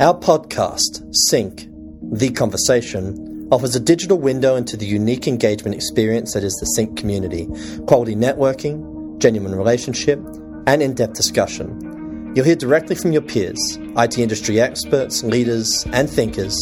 Our 0.00 0.16
podcast, 0.16 1.12
Sync, 1.12 1.66
The 2.12 2.30
Conversation, 2.30 3.48
offers 3.50 3.74
a 3.74 3.80
digital 3.80 4.16
window 4.16 4.54
into 4.54 4.76
the 4.76 4.86
unique 4.86 5.26
engagement 5.26 5.74
experience 5.74 6.34
that 6.34 6.44
is 6.44 6.54
the 6.60 6.66
Sync 6.66 6.96
community, 6.96 7.48
quality 7.88 8.14
networking, 8.14 9.18
genuine 9.18 9.56
relationship, 9.56 10.20
and 10.68 10.82
in 10.82 10.94
depth 10.94 11.14
discussion. 11.14 12.32
You'll 12.36 12.44
hear 12.44 12.54
directly 12.54 12.94
from 12.94 13.10
your 13.10 13.22
peers, 13.22 13.58
IT 13.96 14.18
industry 14.18 14.60
experts, 14.60 15.24
leaders, 15.24 15.84
and 15.92 16.08
thinkers, 16.08 16.56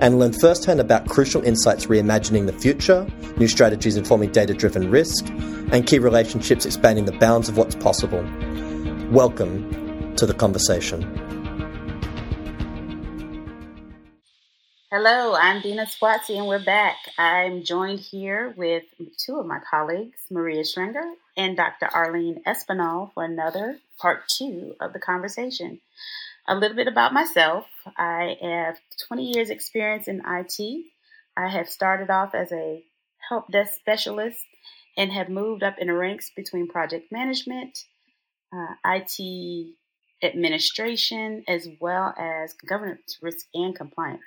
and 0.00 0.18
learn 0.18 0.32
firsthand 0.32 0.80
about 0.80 1.10
crucial 1.10 1.42
insights 1.42 1.84
reimagining 1.88 2.46
the 2.46 2.54
future, 2.54 3.06
new 3.36 3.48
strategies 3.48 3.98
informing 3.98 4.32
data 4.32 4.54
driven 4.54 4.90
risk, 4.90 5.28
and 5.28 5.86
key 5.86 5.98
relationships 5.98 6.64
expanding 6.64 7.04
the 7.04 7.12
bounds 7.18 7.50
of 7.50 7.58
what's 7.58 7.74
possible. 7.74 8.22
Welcome 9.10 10.14
to 10.16 10.24
the 10.24 10.32
conversation. 10.32 11.27
Hello, 14.90 15.34
I'm 15.34 15.60
Dina 15.60 15.84
Swatzi, 15.84 16.38
and 16.38 16.46
we're 16.46 16.64
back. 16.64 16.96
I'm 17.18 17.62
joined 17.62 18.00
here 18.00 18.54
with 18.56 18.84
two 19.18 19.38
of 19.38 19.44
my 19.44 19.58
colleagues, 19.70 20.16
Maria 20.30 20.62
Schwenger 20.62 21.12
and 21.36 21.58
Dr. 21.58 21.90
Arlene 21.92 22.42
Espinal, 22.46 23.12
for 23.12 23.22
another 23.22 23.80
part 23.98 24.26
two 24.28 24.76
of 24.80 24.94
the 24.94 24.98
conversation. 24.98 25.82
A 26.48 26.54
little 26.54 26.74
bit 26.74 26.88
about 26.88 27.12
myself 27.12 27.66
I 27.98 28.38
have 28.40 28.78
20 29.08 29.34
years' 29.34 29.50
experience 29.50 30.08
in 30.08 30.22
IT. 30.26 30.86
I 31.36 31.48
have 31.48 31.68
started 31.68 32.08
off 32.08 32.34
as 32.34 32.50
a 32.50 32.82
help 33.28 33.52
desk 33.52 33.74
specialist 33.74 34.42
and 34.96 35.12
have 35.12 35.28
moved 35.28 35.62
up 35.62 35.74
in 35.78 35.88
the 35.88 35.92
ranks 35.92 36.30
between 36.34 36.66
project 36.66 37.12
management, 37.12 37.84
uh, 38.54 38.74
IT 38.86 39.74
administration, 40.22 41.44
as 41.46 41.68
well 41.80 42.14
as 42.18 42.54
governance, 42.66 43.18
risk, 43.22 43.46
and 43.54 43.74
compliance. 43.74 44.22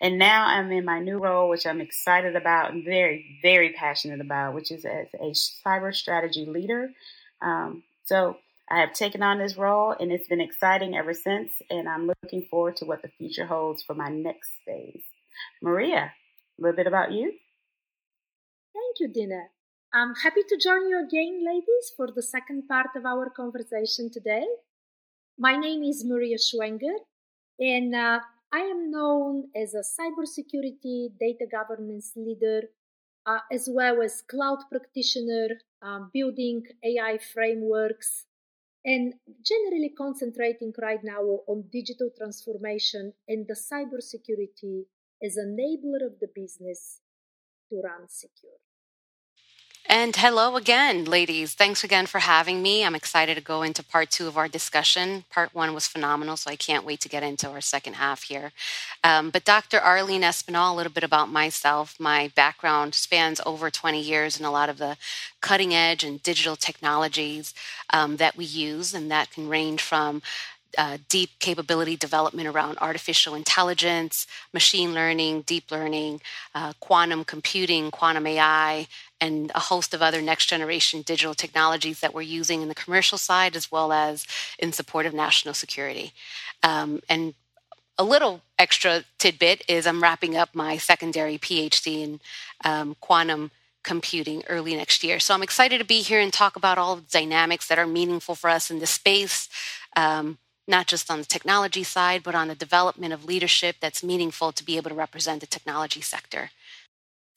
And 0.00 0.18
now 0.18 0.46
I'm 0.46 0.70
in 0.72 0.84
my 0.84 1.00
new 1.00 1.18
role, 1.18 1.48
which 1.48 1.66
I'm 1.66 1.80
excited 1.80 2.36
about 2.36 2.72
and 2.72 2.84
very, 2.84 3.38
very 3.42 3.72
passionate 3.72 4.20
about, 4.20 4.54
which 4.54 4.70
is 4.70 4.84
as 4.84 5.08
a 5.14 5.32
cyber 5.66 5.94
strategy 5.94 6.46
leader. 6.46 6.90
Um, 7.42 7.82
so 8.04 8.36
I 8.70 8.80
have 8.80 8.92
taken 8.92 9.22
on 9.22 9.38
this 9.38 9.56
role 9.56 9.94
and 9.98 10.10
it's 10.10 10.28
been 10.28 10.40
exciting 10.40 10.96
ever 10.96 11.14
since. 11.14 11.52
And 11.70 11.88
I'm 11.88 12.06
looking 12.22 12.46
forward 12.50 12.76
to 12.76 12.84
what 12.84 13.02
the 13.02 13.08
future 13.08 13.46
holds 13.46 13.82
for 13.82 13.94
my 13.94 14.08
next 14.08 14.50
phase. 14.64 15.02
Maria, 15.62 16.12
a 16.58 16.62
little 16.62 16.76
bit 16.76 16.86
about 16.86 17.12
you. 17.12 17.32
Thank 18.74 19.00
you, 19.00 19.08
Dina. 19.08 19.44
I'm 19.94 20.14
happy 20.14 20.42
to 20.48 20.58
join 20.62 20.88
you 20.88 21.02
again, 21.06 21.42
ladies, 21.46 21.92
for 21.96 22.08
the 22.14 22.22
second 22.22 22.68
part 22.68 22.88
of 22.96 23.06
our 23.06 23.30
conversation 23.30 24.10
today. 24.10 24.44
My 25.38 25.54
name 25.54 25.82
is 25.82 26.02
Maria 26.02 26.38
Schwenger, 26.38 26.96
and 27.60 27.94
uh, 27.94 28.20
I 28.50 28.60
am 28.60 28.90
known 28.90 29.50
as 29.54 29.74
a 29.74 29.84
cybersecurity 29.84 31.10
data 31.20 31.44
governance 31.50 32.12
leader, 32.16 32.62
uh, 33.26 33.40
as 33.52 33.68
well 33.70 34.00
as 34.00 34.22
cloud 34.22 34.60
practitioner, 34.70 35.48
um, 35.82 36.10
building 36.14 36.62
AI 36.82 37.18
frameworks, 37.18 38.24
and 38.82 39.12
generally 39.42 39.90
concentrating 39.90 40.72
right 40.80 41.04
now 41.04 41.20
on 41.46 41.64
digital 41.70 42.08
transformation 42.16 43.12
and 43.28 43.46
the 43.46 43.52
cybersecurity 43.54 44.86
as 45.22 45.36
enabler 45.36 46.06
of 46.06 46.18
the 46.18 46.28
business 46.34 47.02
to 47.68 47.82
run 47.82 48.08
secure. 48.08 48.65
And 49.88 50.16
hello 50.16 50.56
again, 50.56 51.04
ladies. 51.04 51.54
Thanks 51.54 51.84
again 51.84 52.06
for 52.06 52.18
having 52.18 52.60
me. 52.60 52.84
I'm 52.84 52.96
excited 52.96 53.36
to 53.36 53.40
go 53.40 53.62
into 53.62 53.84
part 53.84 54.10
two 54.10 54.26
of 54.26 54.36
our 54.36 54.48
discussion. 54.48 55.22
Part 55.30 55.54
one 55.54 55.74
was 55.74 55.86
phenomenal, 55.86 56.36
so 56.36 56.50
I 56.50 56.56
can't 56.56 56.84
wait 56.84 56.98
to 57.02 57.08
get 57.08 57.22
into 57.22 57.48
our 57.48 57.60
second 57.60 57.94
half 57.94 58.24
here. 58.24 58.50
Um, 59.04 59.30
but 59.30 59.44
Dr. 59.44 59.78
Arlene 59.78 60.22
Espinal, 60.22 60.72
a 60.72 60.74
little 60.74 60.90
bit 60.90 61.04
about 61.04 61.28
myself. 61.28 61.94
My 62.00 62.32
background 62.34 62.96
spans 62.96 63.40
over 63.46 63.70
20 63.70 64.00
years 64.00 64.40
in 64.40 64.44
a 64.44 64.50
lot 64.50 64.68
of 64.68 64.78
the 64.78 64.96
cutting 65.40 65.72
edge 65.72 66.02
and 66.02 66.20
digital 66.20 66.56
technologies 66.56 67.54
um, 67.90 68.16
that 68.16 68.36
we 68.36 68.44
use, 68.44 68.92
and 68.92 69.08
that 69.12 69.30
can 69.30 69.48
range 69.48 69.82
from 69.82 70.20
uh, 70.76 70.98
deep 71.08 71.30
capability 71.38 71.96
development 71.96 72.48
around 72.48 72.78
artificial 72.80 73.34
intelligence, 73.34 74.26
machine 74.52 74.94
learning, 74.94 75.42
deep 75.42 75.70
learning, 75.70 76.20
uh, 76.54 76.72
quantum 76.80 77.24
computing, 77.24 77.90
quantum 77.90 78.26
AI, 78.26 78.86
and 79.20 79.50
a 79.54 79.60
host 79.60 79.94
of 79.94 80.02
other 80.02 80.20
next 80.20 80.46
generation 80.46 81.02
digital 81.02 81.34
technologies 81.34 82.00
that 82.00 82.12
we're 82.12 82.22
using 82.22 82.62
in 82.62 82.68
the 82.68 82.74
commercial 82.74 83.18
side 83.18 83.56
as 83.56 83.72
well 83.72 83.92
as 83.92 84.26
in 84.58 84.72
support 84.72 85.06
of 85.06 85.14
national 85.14 85.54
security. 85.54 86.12
Um, 86.62 87.00
and 87.08 87.34
a 87.98 88.04
little 88.04 88.42
extra 88.58 89.04
tidbit 89.18 89.62
is 89.68 89.86
I'm 89.86 90.02
wrapping 90.02 90.36
up 90.36 90.54
my 90.54 90.76
secondary 90.76 91.38
PhD 91.38 92.02
in 92.02 92.20
um, 92.64 92.96
quantum 93.00 93.50
computing 93.82 94.42
early 94.48 94.74
next 94.74 95.04
year. 95.04 95.20
So 95.20 95.32
I'm 95.32 95.42
excited 95.42 95.78
to 95.78 95.84
be 95.84 96.02
here 96.02 96.20
and 96.20 96.32
talk 96.32 96.56
about 96.56 96.76
all 96.76 96.96
the 96.96 97.02
dynamics 97.02 97.68
that 97.68 97.78
are 97.78 97.86
meaningful 97.86 98.34
for 98.34 98.50
us 98.50 98.70
in 98.70 98.80
this 98.80 98.90
space. 98.90 99.48
Um, 99.96 100.38
not 100.66 100.86
just 100.86 101.10
on 101.10 101.18
the 101.18 101.24
technology 101.24 101.84
side, 101.84 102.22
but 102.22 102.34
on 102.34 102.48
the 102.48 102.54
development 102.54 103.12
of 103.12 103.24
leadership 103.24 103.76
that's 103.80 104.02
meaningful 104.02 104.52
to 104.52 104.64
be 104.64 104.76
able 104.76 104.90
to 104.90 104.96
represent 104.96 105.40
the 105.40 105.46
technology 105.46 106.00
sector. 106.00 106.50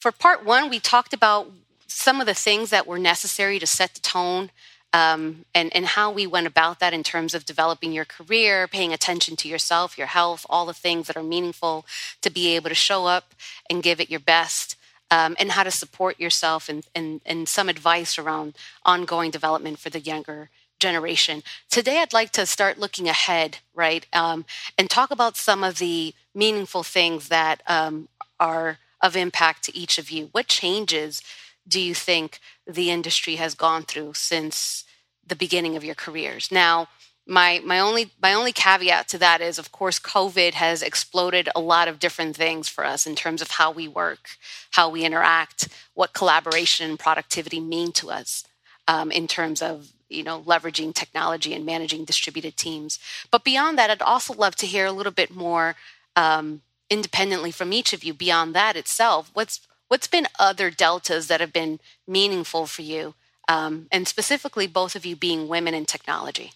For 0.00 0.10
part 0.10 0.44
one, 0.44 0.70
we 0.70 0.80
talked 0.80 1.12
about 1.12 1.50
some 1.86 2.20
of 2.20 2.26
the 2.26 2.34
things 2.34 2.70
that 2.70 2.86
were 2.86 2.98
necessary 2.98 3.58
to 3.58 3.66
set 3.66 3.94
the 3.94 4.00
tone 4.00 4.50
um, 4.92 5.44
and, 5.54 5.74
and 5.74 5.86
how 5.86 6.10
we 6.10 6.26
went 6.26 6.46
about 6.46 6.80
that 6.80 6.92
in 6.92 7.04
terms 7.04 7.34
of 7.34 7.44
developing 7.44 7.92
your 7.92 8.04
career, 8.04 8.66
paying 8.66 8.92
attention 8.92 9.36
to 9.36 9.48
yourself, 9.48 9.96
your 9.96 10.08
health, 10.08 10.44
all 10.50 10.66
the 10.66 10.74
things 10.74 11.06
that 11.06 11.16
are 11.16 11.22
meaningful 11.22 11.86
to 12.22 12.30
be 12.30 12.56
able 12.56 12.70
to 12.70 12.74
show 12.74 13.06
up 13.06 13.34
and 13.68 13.82
give 13.82 14.00
it 14.00 14.10
your 14.10 14.20
best. 14.20 14.76
Um, 15.12 15.34
and 15.40 15.50
how 15.50 15.64
to 15.64 15.72
support 15.72 16.20
yourself 16.20 16.68
and, 16.68 16.86
and, 16.94 17.20
and 17.26 17.48
some 17.48 17.68
advice 17.68 18.16
around 18.16 18.54
ongoing 18.84 19.32
development 19.32 19.80
for 19.80 19.90
the 19.90 19.98
younger 19.98 20.50
generation. 20.80 21.42
Today, 21.70 21.98
I'd 21.98 22.12
like 22.12 22.30
to 22.32 22.46
start 22.46 22.78
looking 22.78 23.08
ahead, 23.08 23.58
right, 23.74 24.06
um, 24.12 24.44
and 24.76 24.90
talk 24.90 25.10
about 25.10 25.36
some 25.36 25.62
of 25.62 25.78
the 25.78 26.14
meaningful 26.34 26.82
things 26.82 27.28
that 27.28 27.62
um, 27.66 28.08
are 28.38 28.78
of 29.00 29.16
impact 29.16 29.64
to 29.64 29.76
each 29.76 29.98
of 29.98 30.10
you. 30.10 30.28
What 30.32 30.48
changes 30.48 31.22
do 31.68 31.80
you 31.80 31.94
think 31.94 32.40
the 32.66 32.90
industry 32.90 33.36
has 33.36 33.54
gone 33.54 33.84
through 33.84 34.14
since 34.14 34.84
the 35.26 35.36
beginning 35.36 35.76
of 35.76 35.84
your 35.84 35.94
careers? 35.94 36.50
Now, 36.50 36.88
my 37.26 37.60
my 37.64 37.78
only 37.78 38.10
my 38.20 38.34
only 38.34 38.52
caveat 38.52 39.06
to 39.08 39.18
that 39.18 39.40
is 39.40 39.58
of 39.58 39.70
course 39.70 39.98
covid 40.00 40.54
has 40.54 40.82
exploded 40.82 41.48
a 41.54 41.60
lot 41.60 41.86
of 41.86 41.98
different 41.98 42.34
things 42.34 42.68
for 42.68 42.84
us 42.84 43.06
in 43.06 43.14
terms 43.14 43.40
of 43.40 43.52
how 43.52 43.70
we 43.70 43.86
work 43.86 44.30
how 44.72 44.88
we 44.88 45.04
interact 45.04 45.68
what 45.94 46.12
collaboration 46.12 46.90
and 46.90 46.98
productivity 46.98 47.60
mean 47.60 47.92
to 47.92 48.10
us 48.10 48.44
um, 48.88 49.12
in 49.12 49.28
terms 49.28 49.62
of 49.62 49.92
you 50.10 50.22
know 50.22 50.40
leveraging 50.40 50.94
technology 50.94 51.54
and 51.54 51.64
managing 51.64 52.04
distributed 52.04 52.56
teams. 52.56 52.98
But 53.30 53.44
beyond 53.44 53.78
that 53.78 53.90
i'd 53.90 54.02
also 54.02 54.34
love 54.34 54.56
to 54.56 54.66
hear 54.66 54.86
a 54.86 54.92
little 54.92 55.12
bit 55.12 55.34
more 55.34 55.76
um, 56.16 56.62
independently 56.88 57.50
from 57.50 57.72
each 57.72 57.92
of 57.92 58.04
you 58.04 58.12
beyond 58.12 58.54
that 58.54 58.76
itself. 58.76 59.30
What's 59.32 59.60
what's 59.88 60.06
been 60.06 60.26
other 60.38 60.70
deltas 60.70 61.28
that 61.28 61.40
have 61.40 61.52
been 61.52 61.80
meaningful 62.06 62.66
for 62.66 62.82
you 62.82 63.14
um, 63.48 63.86
and 63.90 64.06
specifically 64.06 64.66
both 64.66 64.94
of 64.94 65.06
you 65.06 65.16
being 65.16 65.48
women 65.48 65.74
in 65.74 65.86
technology? 65.86 66.52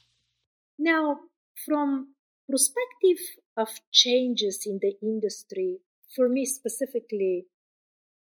Now 0.79 1.21
from 1.65 2.15
perspective 2.49 3.19
of 3.57 3.69
changes 3.93 4.65
in 4.67 4.79
the 4.83 4.95
industry 5.03 5.79
for 6.15 6.29
me 6.29 6.45
specifically 6.45 7.47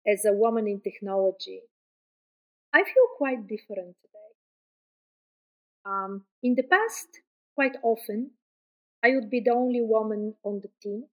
as 0.08 0.26
a 0.26 0.34
woman 0.34 0.68
in 0.68 0.80
technology 0.80 1.62
i 2.74 2.84
feel 2.84 3.08
quite 3.18 3.48
different 3.48 3.96
um, 5.86 6.24
in 6.42 6.56
the 6.56 6.64
past, 6.64 7.08
quite 7.56 7.76
often, 7.84 8.32
I 9.04 9.12
would 9.16 9.30
be 9.30 9.42
the 9.42 9.52
only 9.52 9.82
woman 9.82 10.36
on 10.44 10.62
the 10.62 10.70
team, 10.82 11.06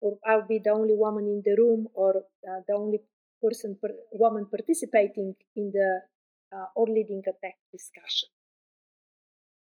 or 0.00 0.18
I 0.24 0.36
would 0.36 0.48
be 0.48 0.60
the 0.62 0.70
only 0.70 0.94
woman 0.94 1.26
in 1.26 1.42
the 1.44 1.60
room, 1.60 1.88
or 1.94 2.16
uh, 2.16 2.60
the 2.66 2.74
only 2.74 3.00
person, 3.42 3.76
per, 3.80 3.90
woman 4.12 4.46
participating 4.46 5.34
in 5.56 5.72
the 5.72 6.00
uh, 6.52 6.66
or 6.76 6.86
leading 6.86 7.22
a 7.26 7.32
tech 7.44 7.56
discussion. 7.72 8.28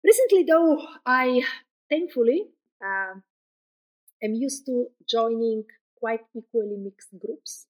Recently, 0.03 0.43
though, 0.43 0.85
I 1.05 1.43
thankfully 1.89 2.49
uh, 2.83 3.15
am 4.21 4.33
used 4.33 4.65
to 4.65 4.87
joining 5.09 5.63
quite 5.97 6.21
equally 6.35 6.77
mixed 6.77 7.17
groups. 7.17 7.67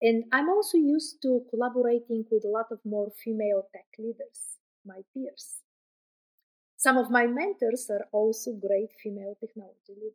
And 0.00 0.24
I'm 0.30 0.48
also 0.48 0.78
used 0.78 1.20
to 1.22 1.42
collaborating 1.50 2.24
with 2.30 2.44
a 2.44 2.48
lot 2.48 2.66
of 2.70 2.78
more 2.84 3.10
female 3.22 3.66
tech 3.72 3.86
leaders 3.98 4.58
my 4.84 5.00
peers. 5.14 5.62
Some 6.76 6.96
of 6.96 7.10
my 7.10 7.26
mentors 7.26 7.90
are 7.90 8.06
also 8.12 8.52
great 8.52 8.90
female 9.02 9.36
technology 9.40 9.94
leaders. 9.94 10.12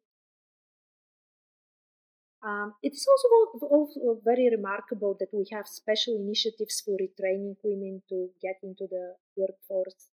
Um, 2.45 2.73
it's 2.83 3.05
also, 3.07 3.67
also 3.67 4.19
very 4.23 4.49
remarkable 4.49 5.15
that 5.19 5.29
we 5.31 5.45
have 5.51 5.65
special 5.65 6.15
initiatives 6.15 6.81
for 6.81 6.97
retraining 6.97 7.55
women 7.63 8.01
to 8.09 8.29
get 8.41 8.55
into 8.63 8.85
the 8.89 9.15
workforce. 9.37 10.09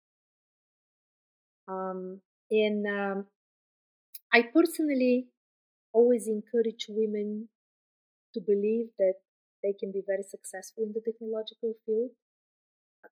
Um, 1.68 2.22
and 2.52 2.86
um, 2.86 3.26
I 4.32 4.44
personally 4.54 5.28
always 5.92 6.28
encourage 6.28 6.86
women 6.90 7.50
to 8.34 8.42
believe 8.42 8.90
that 9.00 9.16
they 9.64 9.74
can 9.74 9.92
be 9.92 10.04
very 10.06 10.24
successful 10.24 10.84
in 10.84 10.94
the 10.94 11.02
technological 11.02 11.74
field, 11.86 12.12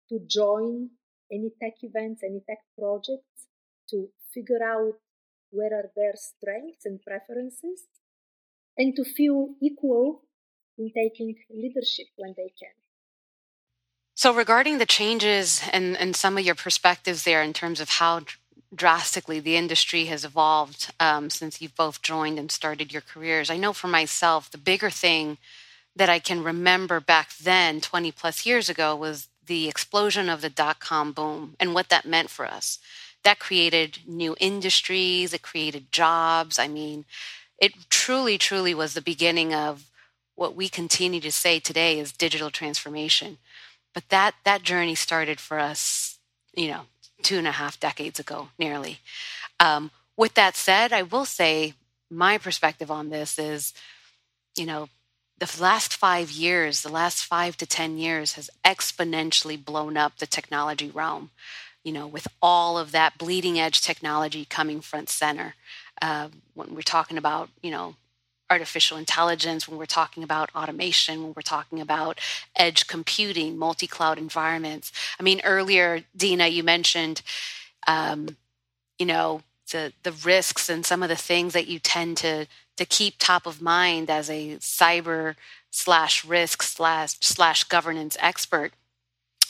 to 0.10 0.20
join 0.28 0.90
any 1.32 1.52
tech 1.62 1.74
events, 1.82 2.24
any 2.24 2.42
tech 2.48 2.60
projects, 2.78 3.48
to 3.90 4.10
figure 4.34 4.64
out 4.64 4.96
where 5.52 5.74
are 5.74 5.92
their 5.96 6.14
strengths 6.16 6.86
and 6.86 7.02
preferences, 7.02 7.84
and 8.78 8.96
to 8.96 9.04
feel 9.04 9.50
equal 9.62 10.24
in 10.78 10.92
taking 10.92 11.36
leadership 11.50 12.08
when 12.16 12.34
they 12.38 12.52
can. 12.60 12.74
So, 14.14 14.34
regarding 14.34 14.80
the 14.80 14.86
changes 14.86 15.62
and, 15.72 15.96
and 15.98 16.16
some 16.16 16.38
of 16.38 16.46
your 16.46 16.56
perspectives 16.56 17.24
there 17.24 17.44
in 17.44 17.54
terms 17.54 17.80
of 17.80 17.90
how 17.90 18.22
drastically 18.76 19.40
the 19.40 19.56
industry 19.56 20.06
has 20.06 20.26
evolved 20.26 20.92
um, 21.00 21.30
since 21.30 21.62
you've 21.62 21.76
both 21.76 22.02
joined 22.02 22.38
and 22.40 22.52
started 22.52 22.92
your 22.92 23.02
careers, 23.02 23.50
I 23.50 23.58
know 23.58 23.74
for 23.74 23.88
myself, 23.88 24.50
the 24.50 24.58
bigger 24.58 24.90
thing 24.90 25.38
that 25.96 26.10
I 26.10 26.20
can 26.20 26.44
remember 26.44 27.00
back 27.00 27.36
then, 27.38 27.82
20 27.82 28.12
plus 28.12 28.46
years 28.46 28.70
ago, 28.70 28.96
was 28.96 29.28
the 29.48 29.68
explosion 29.68 30.30
of 30.30 30.42
the 30.42 30.50
dot 30.50 30.80
com 30.80 31.12
boom 31.12 31.56
and 31.60 31.74
what 31.74 31.90
that 31.90 32.06
meant 32.06 32.30
for 32.30 32.46
us. 32.46 32.80
That 33.24 33.40
created 33.40 34.00
new 34.06 34.36
industries, 34.40 35.34
it 35.34 35.42
created 35.42 35.92
jobs. 35.92 36.60
I 36.60 36.68
mean, 36.68 37.06
it 37.60 37.90
truly, 37.90 38.38
truly 38.38 38.74
was 38.74 38.94
the 38.94 39.02
beginning 39.02 39.54
of 39.54 39.90
what 40.36 40.56
we 40.56 40.70
continue 40.70 41.20
to 41.22 41.32
say 41.32 41.60
today 41.60 42.00
is 42.00 42.12
digital 42.12 42.52
transformation. 42.52 43.38
But 43.94 44.10
that 44.10 44.36
that 44.44 44.62
journey 44.62 44.96
started 44.96 45.40
for 45.40 45.58
us, 45.60 46.20
you 46.54 46.68
know, 46.68 46.82
two 47.24 47.38
and 47.40 47.48
a 47.48 47.52
half 47.54 47.80
decades 47.80 48.20
ago, 48.20 48.50
nearly. 48.60 49.00
Um, 49.60 49.90
with 50.16 50.36
that 50.36 50.56
said, 50.56 50.94
I 50.94 51.02
will 51.02 51.26
say 51.26 51.74
my 52.10 52.38
perspective 52.38 52.92
on 52.92 53.10
this 53.10 53.40
is, 53.40 53.74
you 54.56 54.66
know, 54.66 54.90
the 55.40 55.58
last 55.60 55.96
five 55.96 56.32
years, 56.32 56.82
the 56.82 56.92
last 56.92 57.24
five 57.24 57.58
to 57.58 57.66
10 57.66 57.98
years 57.98 58.34
has 58.34 58.50
exponentially 58.66 59.64
blown 59.64 59.96
up 59.98 60.18
the 60.18 60.26
technology 60.28 60.90
realm, 60.90 61.30
you 61.84 61.92
know, 61.92 62.08
with 62.08 62.28
all 62.42 62.78
of 62.78 62.92
that 62.92 63.18
bleeding 63.18 63.60
edge 63.60 63.82
technology 63.82 64.46
coming 64.46 64.82
front 64.82 65.10
center. 65.10 65.56
Uh, 66.02 66.30
when 66.56 66.74
we're 66.74 66.82
talking 66.82 67.18
about, 67.18 67.50
you 67.62 67.72
know, 67.72 67.96
artificial 68.50 68.98
intelligence, 68.98 69.68
when 69.68 69.78
we're 69.78 69.86
talking 69.86 70.24
about 70.24 70.50
automation, 70.56 71.22
when 71.24 71.34
we're 71.36 71.42
talking 71.42 71.82
about 71.82 72.20
edge 72.56 72.88
computing, 72.88 73.58
multi 73.58 73.88
cloud 73.88 74.18
environments. 74.18 74.92
I 75.20 75.24
mean, 75.24 75.42
earlier, 75.44 76.04
Dina, 76.16 76.48
you 76.48 76.64
mentioned, 76.64 77.22
um, 77.88 78.38
you 78.98 79.06
know, 79.06 79.42
the, 79.72 79.94
the 80.04 80.12
risks 80.12 80.70
and 80.70 80.86
some 80.86 81.04
of 81.04 81.10
the 81.10 81.16
things 81.16 81.54
that 81.54 81.68
you 81.68 81.80
tend 81.80 82.18
to 82.18 82.48
to 82.78 82.86
keep 82.86 83.16
top 83.18 83.48
of 83.48 83.62
mind 83.62 84.10
as 84.10 84.30
a 84.30 84.58
cyber 84.58 85.36
slash 85.72 86.24
risk 86.24 86.62
slash 86.62 87.18
slash 87.22 87.64
governance 87.64 88.16
expert, 88.20 88.72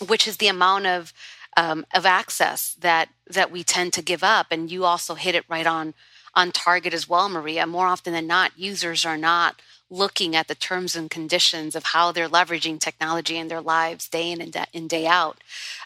which 0.05 0.27
is 0.27 0.37
the 0.37 0.47
amount 0.47 0.85
of 0.85 1.13
um, 1.57 1.85
of 1.93 2.05
access 2.05 2.73
that 2.75 3.09
that 3.29 3.51
we 3.51 3.63
tend 3.63 3.93
to 3.93 4.01
give 4.01 4.23
up. 4.23 4.47
And 4.51 4.71
you 4.71 4.85
also 4.85 5.15
hit 5.15 5.35
it 5.35 5.45
right 5.49 5.67
on 5.67 5.93
on 6.35 6.51
target 6.51 6.93
as 6.93 7.09
well, 7.09 7.29
Maria. 7.29 7.65
More 7.67 7.87
often 7.87 8.13
than 8.13 8.27
not, 8.27 8.57
users 8.57 9.05
are 9.05 9.17
not 9.17 9.61
looking 9.89 10.35
at 10.35 10.47
the 10.47 10.55
terms 10.55 10.95
and 10.95 11.09
conditions 11.09 11.75
of 11.75 11.83
how 11.85 12.11
they're 12.11 12.29
leveraging 12.29 12.79
technology 12.79 13.37
in 13.37 13.47
their 13.47 13.61
lives 13.61 14.07
day 14.07 14.31
in 14.31 14.41
and 14.41 14.51
day, 14.51 14.65
day 14.87 15.07
out. 15.07 15.37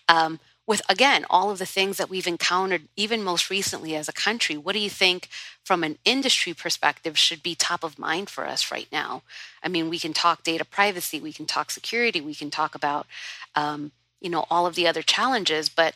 Um, 0.10 0.40
with 0.68 0.82
again 0.88 1.26
all 1.30 1.50
of 1.50 1.58
the 1.60 1.66
things 1.66 1.98
that 1.98 2.10
we've 2.10 2.28
encountered 2.28 2.84
even 2.96 3.24
most 3.24 3.50
recently 3.50 3.96
as 3.96 4.08
a 4.08 4.14
country 4.14 4.56
what 4.58 4.74
do 4.74 4.80
you 4.80 4.90
think 4.90 5.28
from 5.64 5.84
an 5.84 5.98
industry 6.06 6.54
perspective 6.54 7.18
should 7.18 7.44
be 7.44 7.56
top 7.56 7.84
of 7.84 8.00
mind 8.00 8.30
for 8.30 8.46
us 8.46 8.72
right 8.72 8.88
now? 8.92 9.24
I 9.64 9.68
mean 9.68 9.90
we 9.90 10.00
can 10.00 10.14
talk 10.14 10.44
data 10.44 10.66
privacy 10.66 11.20
we 11.20 11.34
can 11.34 11.46
talk 11.46 11.72
security 11.72 12.22
we 12.22 12.36
can 12.36 12.52
talk 12.52 12.76
about 12.76 13.08
um, 13.56 13.92
you 14.20 14.30
know 14.30 14.46
all 14.50 14.66
of 14.66 14.76
the 14.76 14.88
other 14.88 15.02
challenges 15.02 15.70
but 15.70 15.96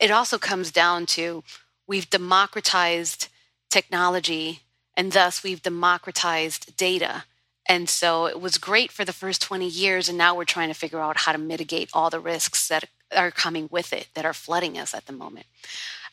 it 0.00 0.10
also 0.10 0.38
comes 0.38 0.70
down 0.70 1.06
to 1.06 1.42
we've 1.86 2.10
democratized 2.10 3.28
technology 3.70 4.60
and 4.96 5.12
thus 5.12 5.42
we've 5.42 5.62
democratized 5.62 6.76
data. 6.76 7.24
And 7.66 7.88
so 7.88 8.26
it 8.26 8.40
was 8.40 8.58
great 8.58 8.90
for 8.90 9.04
the 9.04 9.12
first 9.12 9.42
20 9.42 9.66
years 9.66 10.08
and 10.08 10.16
now 10.16 10.34
we're 10.34 10.44
trying 10.44 10.68
to 10.68 10.74
figure 10.74 11.00
out 11.00 11.18
how 11.18 11.32
to 11.32 11.38
mitigate 11.38 11.90
all 11.92 12.10
the 12.10 12.20
risks 12.20 12.68
that 12.68 12.84
are 13.14 13.30
coming 13.30 13.68
with 13.70 13.92
it 13.92 14.08
that 14.14 14.24
are 14.24 14.34
flooding 14.34 14.78
us 14.78 14.94
at 14.94 15.06
the 15.06 15.12
moment. 15.12 15.46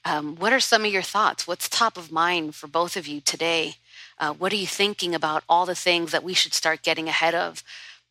Um, 0.03 0.35
what 0.35 0.53
are 0.53 0.59
some 0.59 0.85
of 0.85 0.91
your 0.91 1.01
thoughts? 1.01 1.47
What's 1.47 1.67
top 1.67 1.97
of 1.97 2.11
mind 2.11 2.55
for 2.55 2.67
both 2.67 2.95
of 2.95 3.07
you 3.07 3.21
today? 3.21 3.75
Uh, 4.19 4.33
what 4.33 4.53
are 4.53 4.57
you 4.57 4.67
thinking 4.67 5.15
about 5.15 5.43
all 5.49 5.65
the 5.65 5.75
things 5.75 6.11
that 6.11 6.23
we 6.23 6.33
should 6.33 6.53
start 6.53 6.83
getting 6.83 7.07
ahead 7.07 7.33
of 7.33 7.63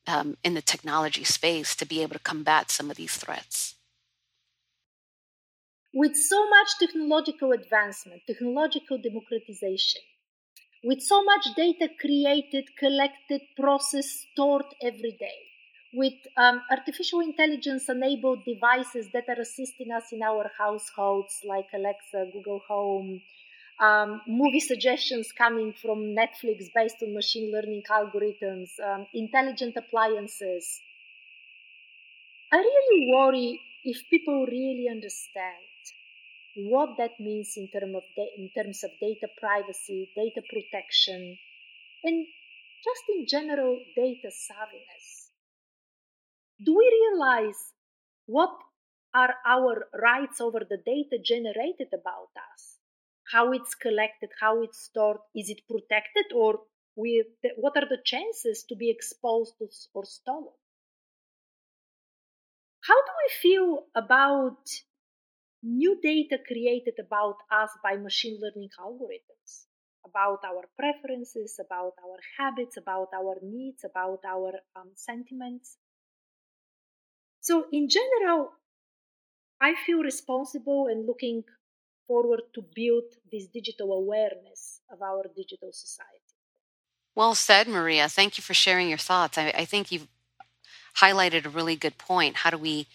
um, 0.07 0.37
in 0.43 0.55
the 0.55 0.63
technology 0.63 1.25
space 1.25 1.77
to 1.77 1.87
be 1.87 2.03
able 2.03 2.15
to 2.15 2.19
combat 2.19 2.71
some 2.71 2.91
of 2.91 2.97
these 2.97 3.17
threats? 3.17 3.77
With 5.95 6.17
so 6.17 6.49
much 6.51 6.69
technological 6.81 7.53
advancement, 7.53 8.23
technological 8.27 8.99
democratization, 8.99 10.03
with 10.83 11.01
so 11.01 11.23
much 11.23 11.47
data 11.57 11.89
created, 12.01 12.65
collected, 12.77 13.41
processed, 13.57 14.27
stored 14.33 14.67
every 14.83 15.17
day, 15.19 15.39
with 15.95 16.15
um, 16.37 16.61
artificial 16.71 17.21
intelligence 17.21 17.89
enabled 17.89 18.45
devices 18.45 19.09
that 19.13 19.29
are 19.29 19.41
assisting 19.41 19.93
us 19.93 20.13
in 20.13 20.23
our 20.23 20.51
households, 20.59 21.41
like 21.45 21.67
Alexa, 21.73 22.27
Google 22.33 22.63
Home, 22.69 23.21
um, 23.81 24.21
movie 24.27 24.61
suggestions 24.61 25.33
coming 25.33 25.73
from 25.73 26.15
Netflix 26.15 26.67
based 26.75 26.97
on 27.03 27.15
machine 27.15 27.53
learning 27.53 27.83
algorithms, 27.89 28.71
um, 28.81 29.07
intelligent 29.15 29.77
appliances. 29.77 30.81
I 32.53 32.57
really 32.57 33.13
worry 33.13 33.61
if 33.85 34.09
people 34.11 34.47
really 34.47 34.89
understand 34.91 35.71
what 36.57 36.97
that 36.99 37.19
means 37.21 37.55
in, 37.57 37.69
term 37.69 37.95
of 37.95 38.03
da- 38.17 38.35
in 38.37 38.51
terms 38.51 38.85
of 38.85 38.91
data 39.01 39.29
privacy, 39.41 40.09
data 40.15 40.41
protection, 40.49 41.37
and 42.05 42.27
just 42.85 43.03
in 43.17 43.27
general 43.27 43.81
data 43.97 44.29
savviness 44.29 45.24
do 46.63 46.77
we 46.77 47.11
realize 47.11 47.73
what 48.27 48.57
are 49.15 49.35
our 49.47 49.87
rights 50.01 50.41
over 50.41 50.61
the 50.61 50.79
data 50.85 51.19
generated 51.23 51.89
about 51.93 52.31
us? 52.53 52.79
How 53.33 53.53
it's 53.53 53.75
collected, 53.75 54.31
how 54.41 54.63
it's 54.63 54.79
stored, 54.79 55.19
is 55.35 55.49
it 55.49 55.63
protected, 55.69 56.27
or 56.35 56.61
we, 56.97 57.25
what 57.57 57.77
are 57.77 57.89
the 57.89 58.03
chances 58.05 58.65
to 58.69 58.77
be 58.77 58.91
exposed 58.91 59.55
or 59.95 60.05
stolen? 60.05 60.53
How 62.87 62.95
do 62.95 63.13
we 63.25 63.35
feel 63.41 63.87
about 63.95 64.69
new 65.63 65.99
data 66.03 66.39
created 66.47 66.95
about 67.01 67.37
us 67.51 67.71
by 67.83 67.97
machine 67.97 68.39
learning 68.41 68.69
algorithms? 68.79 69.65
About 70.05 70.45
our 70.45 70.69
preferences, 70.79 71.59
about 71.59 71.95
our 72.05 72.19
habits, 72.39 72.77
about 72.77 73.09
our 73.15 73.37
needs, 73.43 73.85
about 73.85 74.21
our 74.27 74.53
um, 74.77 74.91
sentiments? 74.95 75.79
So, 77.45 77.67
in 77.73 77.91
general, 77.91 78.53
I 79.61 79.75
feel 79.85 79.99
responsible 79.99 80.87
and 80.87 81.07
looking 81.07 81.45
forward 82.07 82.41
to 82.55 82.63
build 82.75 83.05
this 83.31 83.47
digital 83.49 83.93
awareness 83.93 84.81
of 84.91 85.03
our 85.03 85.25
digital 85.37 85.71
society. 85.71 86.33
Well 87.15 87.35
said, 87.35 87.69
Maria. 87.69 88.09
Thank 88.09 88.39
you 88.39 88.43
for 88.43 88.55
sharing 88.55 88.89
your 88.89 88.97
thoughts. 88.97 89.37
I, 89.37 89.53
I 89.55 89.67
think 89.67 89.93
you've 89.93 90.09
highlighted 91.03 91.45
a 91.45 91.51
really 91.51 91.77
good 91.77 91.99
point. 91.99 92.37
How 92.37 92.51
do 92.51 92.57
we 92.57 92.87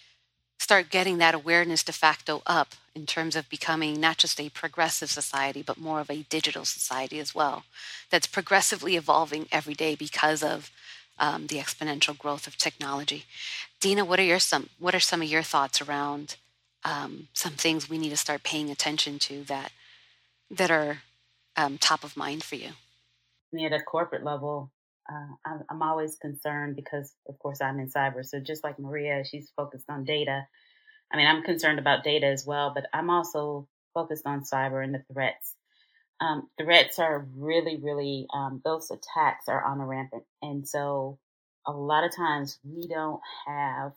start 0.58 0.89
getting 0.89 1.20
that 1.20 1.36
awareness 1.36 1.84
de 1.84 1.94
facto 1.94 2.41
up 2.48 2.70
in 2.96 3.06
terms 3.06 3.36
of 3.36 3.50
becoming 3.50 4.00
not 4.00 4.18
just 4.18 4.39
a 4.41 4.50
progressive 4.50 5.12
society, 5.12 5.62
but 5.62 5.77
more 5.77 6.00
of 6.00 6.10
a 6.10 6.24
digital 6.24 6.65
society 6.65 7.20
as 7.20 7.36
well, 7.36 7.65
that's 8.10 8.25
progressively 8.25 8.96
evolving 8.96 9.48
every 9.51 9.75
day 9.75 9.94
because 9.94 10.41
of 10.41 10.72
um, 11.19 11.47
the 11.47 11.57
exponential 11.57 12.17
growth 12.17 12.47
of 12.47 12.57
technology. 12.57 13.25
Dina, 13.79 14.05
what 14.05 14.19
are 14.19 14.23
your 14.23 14.39
some 14.39 14.69
what 14.79 14.95
are 14.95 14.99
some 14.99 15.21
of 15.21 15.27
your 15.27 15.43
thoughts 15.43 15.81
around 15.81 16.35
um, 16.83 17.27
some 17.33 17.53
things 17.53 17.89
we 17.89 17.97
need 17.97 18.09
to 18.09 18.17
start 18.17 18.43
paying 18.43 18.69
attention 18.69 19.19
to 19.19 19.43
that 19.43 19.71
that 20.49 20.71
are 20.71 20.99
um, 21.55 21.77
top 21.77 22.03
of 22.03 22.17
mind 22.17 22.43
for 22.43 22.55
you? 22.55 22.71
At 23.53 23.73
a 23.73 23.79
corporate 23.79 24.23
level, 24.23 24.71
uh, 25.11 25.33
I'm, 25.45 25.63
I'm 25.69 25.81
always 25.81 26.17
concerned 26.17 26.75
because, 26.75 27.13
of 27.27 27.38
course, 27.39 27.61
I'm 27.61 27.79
in 27.79 27.89
cyber. 27.89 28.23
So 28.23 28.39
just 28.39 28.63
like 28.63 28.79
Maria, 28.79 29.23
she's 29.25 29.51
focused 29.55 29.89
on 29.89 30.03
data. 30.03 30.45
I 31.11 31.17
mean, 31.17 31.25
I'm 31.27 31.43
concerned 31.43 31.79
about 31.79 32.03
data 32.03 32.27
as 32.27 32.45
well, 32.45 32.71
but 32.73 32.85
I'm 32.93 33.09
also 33.09 33.67
focused 33.95 34.27
on 34.27 34.43
cyber 34.43 34.83
and 34.83 34.93
the 34.93 35.03
threats 35.11 35.55
um, 36.21 36.49
threats 36.57 36.99
are 36.99 37.25
really, 37.38 37.77
really, 37.77 38.27
um, 38.33 38.61
those 38.65 38.91
attacks 38.91 39.47
are 39.47 39.63
on 39.63 39.77
the 39.77 39.85
rampant. 39.85 40.23
And 40.41 40.67
so 40.67 41.17
a 41.65 41.71
lot 41.71 42.03
of 42.03 42.15
times 42.15 42.59
we 42.63 42.88
don't 42.88 43.21
have, 43.47 43.93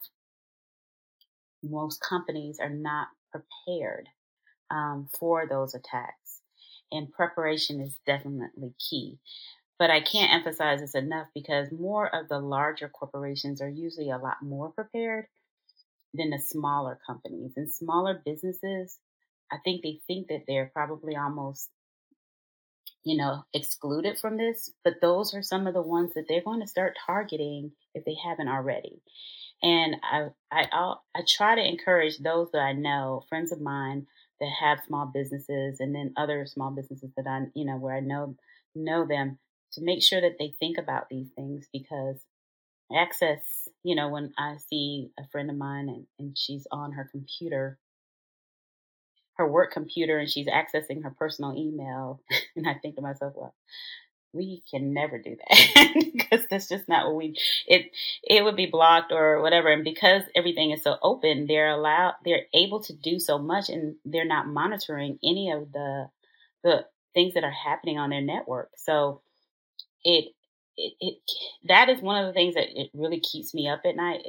most 1.62 2.00
companies 2.00 2.58
are 2.60 2.70
not 2.70 3.08
prepared 3.32 4.08
um, 4.70 5.08
for 5.18 5.46
those 5.48 5.74
attacks. 5.74 6.40
and 6.92 7.10
preparation 7.10 7.80
is 7.80 7.98
definitely 8.06 8.74
key. 8.78 9.18
But 9.78 9.90
I 9.90 10.00
can't 10.00 10.32
emphasize 10.32 10.80
this 10.80 10.94
enough 10.94 11.26
because 11.34 11.72
more 11.72 12.14
of 12.14 12.28
the 12.28 12.38
larger 12.38 12.88
corporations 12.88 13.60
are 13.60 13.68
usually 13.68 14.10
a 14.10 14.18
lot 14.18 14.36
more 14.42 14.70
prepared 14.70 15.26
than 16.14 16.30
the 16.30 16.38
smaller 16.38 16.98
companies. 17.04 17.54
And 17.56 17.72
smaller 17.72 18.22
businesses, 18.24 18.98
I 19.50 19.56
think 19.64 19.82
they 19.82 20.00
think 20.06 20.28
that 20.28 20.44
they're 20.46 20.70
probably 20.72 21.16
almost, 21.16 21.68
you 23.04 23.16
know, 23.16 23.44
excluded 23.52 24.18
from 24.18 24.36
this. 24.36 24.70
But 24.84 25.00
those 25.00 25.34
are 25.34 25.42
some 25.42 25.66
of 25.66 25.74
the 25.74 25.82
ones 25.82 26.12
that 26.14 26.24
they're 26.28 26.42
going 26.42 26.60
to 26.60 26.66
start 26.66 26.96
targeting 27.06 27.72
if 27.94 28.04
they 28.04 28.16
haven't 28.24 28.48
already. 28.48 29.02
And 29.62 29.96
I, 30.02 30.26
I, 30.50 30.66
I'll, 30.72 31.04
I 31.14 31.20
try 31.26 31.54
to 31.54 31.66
encourage 31.66 32.18
those 32.18 32.50
that 32.52 32.60
I 32.60 32.72
know, 32.72 33.24
friends 33.28 33.52
of 33.52 33.60
mine 33.60 34.06
that 34.40 34.50
have 34.60 34.80
small 34.86 35.10
businesses, 35.12 35.78
and 35.78 35.94
then 35.94 36.14
other 36.16 36.46
small 36.46 36.70
businesses 36.72 37.10
that 37.16 37.26
I, 37.28 37.42
you 37.54 37.64
know, 37.64 37.76
where 37.76 37.96
I 37.96 38.00
know 38.00 38.36
know 38.74 39.06
them, 39.06 39.38
to 39.74 39.82
make 39.82 40.02
sure 40.02 40.20
that 40.20 40.36
they 40.38 40.54
think 40.58 40.78
about 40.78 41.08
these 41.10 41.28
things 41.36 41.68
because 41.72 42.20
access, 42.94 43.68
you 43.84 43.94
know, 43.94 44.08
when 44.08 44.32
I 44.38 44.56
see 44.68 45.10
a 45.18 45.22
friend 45.30 45.50
of 45.50 45.56
mine 45.56 45.88
and, 45.88 46.06
and 46.18 46.36
she's 46.36 46.66
on 46.72 46.92
her 46.92 47.08
computer, 47.10 47.78
her 49.34 49.48
work 49.48 49.72
computer, 49.72 50.18
and 50.18 50.30
she's 50.30 50.46
accessing 50.46 51.02
her 51.02 51.10
personal 51.10 51.56
email, 51.56 52.20
and 52.56 52.68
I 52.68 52.74
think 52.74 52.96
to 52.96 53.02
myself, 53.02 53.34
well, 53.36 53.54
we 54.32 54.62
can 54.70 54.92
never 54.92 55.18
do 55.18 55.36
that. 55.36 56.04
Because 56.12 56.46
that's 56.50 56.68
just 56.68 56.88
not 56.88 57.06
what 57.06 57.16
we 57.16 57.36
it 57.66 57.90
it 58.22 58.42
would 58.42 58.56
be 58.56 58.66
blocked 58.66 59.12
or 59.12 59.42
whatever. 59.42 59.68
And 59.68 59.84
because 59.84 60.22
everything 60.34 60.70
is 60.70 60.82
so 60.82 60.96
open 61.02 61.46
they're 61.46 61.70
allowed 61.70 62.14
they're 62.24 62.46
able 62.54 62.80
to 62.84 62.94
do 62.94 63.18
so 63.18 63.38
much 63.38 63.68
and 63.68 63.96
they're 64.06 64.24
not 64.24 64.46
monitoring 64.46 65.18
any 65.22 65.50
of 65.50 65.72
the 65.72 66.08
the 66.64 66.86
things 67.12 67.34
that 67.34 67.44
are 67.44 67.50
happening 67.50 67.98
on 67.98 68.10
their 68.10 68.22
network. 68.22 68.70
So 68.76 69.20
it 70.04 70.32
it, 70.76 70.94
it 71.00 71.18
that 71.68 71.90
is 71.90 72.00
one 72.00 72.22
of 72.22 72.26
the 72.26 72.32
things 72.32 72.54
that 72.54 72.68
it 72.68 72.90
really 72.94 73.20
keeps 73.20 73.52
me 73.52 73.68
up 73.68 73.82
at 73.84 73.96
night. 73.96 74.22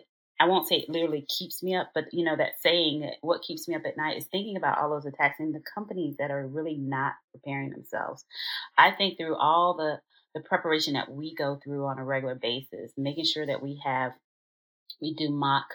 I 0.44 0.48
won't 0.48 0.68
say 0.68 0.76
it 0.76 0.90
literally 0.90 1.26
keeps 1.30 1.64
me 1.64 1.74
up, 1.74 1.92
but 1.96 2.06
you 2.12 2.26
know 2.26 2.36
that 2.36 2.60
saying 2.62 3.10
what 3.22 3.44
keeps 3.44 3.66
me 3.66 3.76
up 3.76 3.84
at 3.86 3.96
night 3.96 4.18
is 4.18 4.26
thinking 4.26 4.58
about 4.58 4.78
all 4.78 4.90
those 4.90 5.06
attacks 5.06 5.40
and 5.40 5.56
the 5.56 5.64
companies 5.74 6.18
that 6.20 6.32
are 6.32 6.46
really 6.46 6.76
not 6.76 7.14
preparing 7.32 7.70
themselves. 7.70 8.26
I 8.78 8.92
think 8.92 9.18
through 9.18 9.38
all 9.38 9.76
the 9.76 10.02
the 10.36 10.42
preparation 10.42 10.96
that 10.96 11.10
we 11.10 11.34
go 11.34 11.60
through 11.64 11.86
on 11.86 11.98
a 11.98 12.04
regular 12.04 12.36
basis, 12.36 12.92
making 12.98 13.24
sure 13.24 13.46
that 13.46 13.64
we 13.64 13.82
have 13.86 14.12
we 15.02 15.14
do 15.16 15.30
mock 15.30 15.68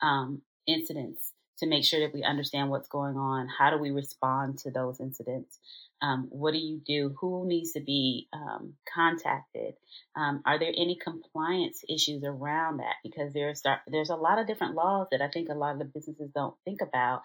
um, 0.00 0.40
incidents 0.66 1.33
to 1.58 1.66
make 1.66 1.84
sure 1.84 2.00
that 2.00 2.14
we 2.14 2.22
understand 2.22 2.70
what's 2.70 2.88
going 2.88 3.16
on. 3.16 3.48
How 3.48 3.70
do 3.70 3.78
we 3.78 3.90
respond 3.90 4.58
to 4.58 4.70
those 4.70 5.00
incidents? 5.00 5.58
Um, 6.02 6.26
what 6.30 6.52
do 6.52 6.58
you 6.58 6.80
do? 6.84 7.14
Who 7.20 7.46
needs 7.46 7.72
to 7.72 7.80
be 7.80 8.28
um, 8.32 8.74
contacted? 8.92 9.74
Um, 10.16 10.42
are 10.44 10.58
there 10.58 10.72
any 10.76 10.98
compliance 11.02 11.82
issues 11.88 12.24
around 12.24 12.78
that? 12.78 12.96
Because 13.02 13.32
there's 13.32 13.62
there's 13.86 14.10
a 14.10 14.16
lot 14.16 14.38
of 14.38 14.46
different 14.46 14.74
laws 14.74 15.06
that 15.12 15.22
I 15.22 15.28
think 15.28 15.48
a 15.48 15.54
lot 15.54 15.72
of 15.72 15.78
the 15.78 15.84
businesses 15.84 16.30
don't 16.34 16.56
think 16.64 16.80
about 16.82 17.22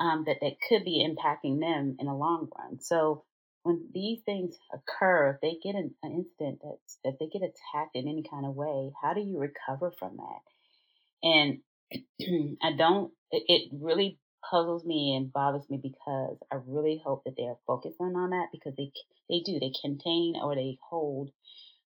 um, 0.00 0.24
that 0.26 0.38
that 0.42 0.56
could 0.68 0.84
be 0.84 1.06
impacting 1.08 1.60
them 1.60 1.96
in 1.98 2.06
the 2.06 2.12
long 2.12 2.48
run. 2.58 2.80
So 2.80 3.24
when 3.62 3.88
these 3.94 4.20
things 4.22 4.56
occur, 4.72 5.30
if 5.30 5.40
they 5.40 5.56
get 5.62 5.76
an, 5.76 5.94
an 6.02 6.12
incident 6.12 6.60
that 6.62 6.78
that 7.04 7.18
they 7.18 7.28
get 7.28 7.42
attacked 7.42 7.94
in 7.94 8.08
any 8.08 8.24
kind 8.28 8.44
of 8.44 8.54
way, 8.54 8.92
how 9.00 9.14
do 9.14 9.20
you 9.20 9.38
recover 9.38 9.92
from 9.98 10.16
that? 10.16 11.28
And 11.28 11.58
I 12.62 12.72
don't. 12.76 13.12
It 13.30 13.70
really 13.72 14.18
puzzles 14.50 14.84
me 14.84 15.14
and 15.16 15.32
bothers 15.32 15.68
me 15.68 15.78
because 15.82 16.36
I 16.52 16.56
really 16.66 17.00
hope 17.04 17.24
that 17.24 17.36
they 17.36 17.44
are 17.44 17.58
focusing 17.66 18.14
on 18.16 18.30
that 18.30 18.48
because 18.52 18.74
they 18.76 18.92
they 19.28 19.40
do 19.44 19.58
they 19.58 19.72
contain 19.82 20.34
or 20.42 20.54
they 20.54 20.78
hold 20.88 21.30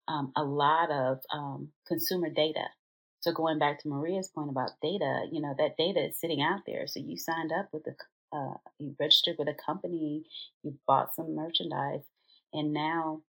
um, 0.08 0.32
a 0.36 0.44
lot 0.44 0.92
of 0.92 1.20
um, 1.34 1.70
consumer 1.88 2.30
data. 2.30 2.66
So 3.22 3.34
going 3.34 3.60
back 3.60 3.82
to 3.82 3.90
Maria's 3.90 4.30
point 4.34 4.50
about 4.50 4.72
data, 4.82 5.26
you 5.32 5.42
know 5.42 5.54
that 5.58 5.78
data 5.78 6.08
is 6.08 6.20
sitting 6.20 6.42
out 6.42 6.62
there. 6.66 6.88
So 6.88 7.00
you 7.00 7.18
signed 7.18 7.52
up 7.52 7.70
with 7.72 7.84
a 7.88 7.96
uh, 8.36 8.56
you 8.80 8.96
registered 9.00 9.36
with 9.40 9.48
a 9.48 9.56
company, 9.66 10.24
you 10.64 10.78
bought 10.88 11.16
some 11.16 11.36
merchandise, 11.36 12.04
and 12.54 12.74
now 12.74 13.22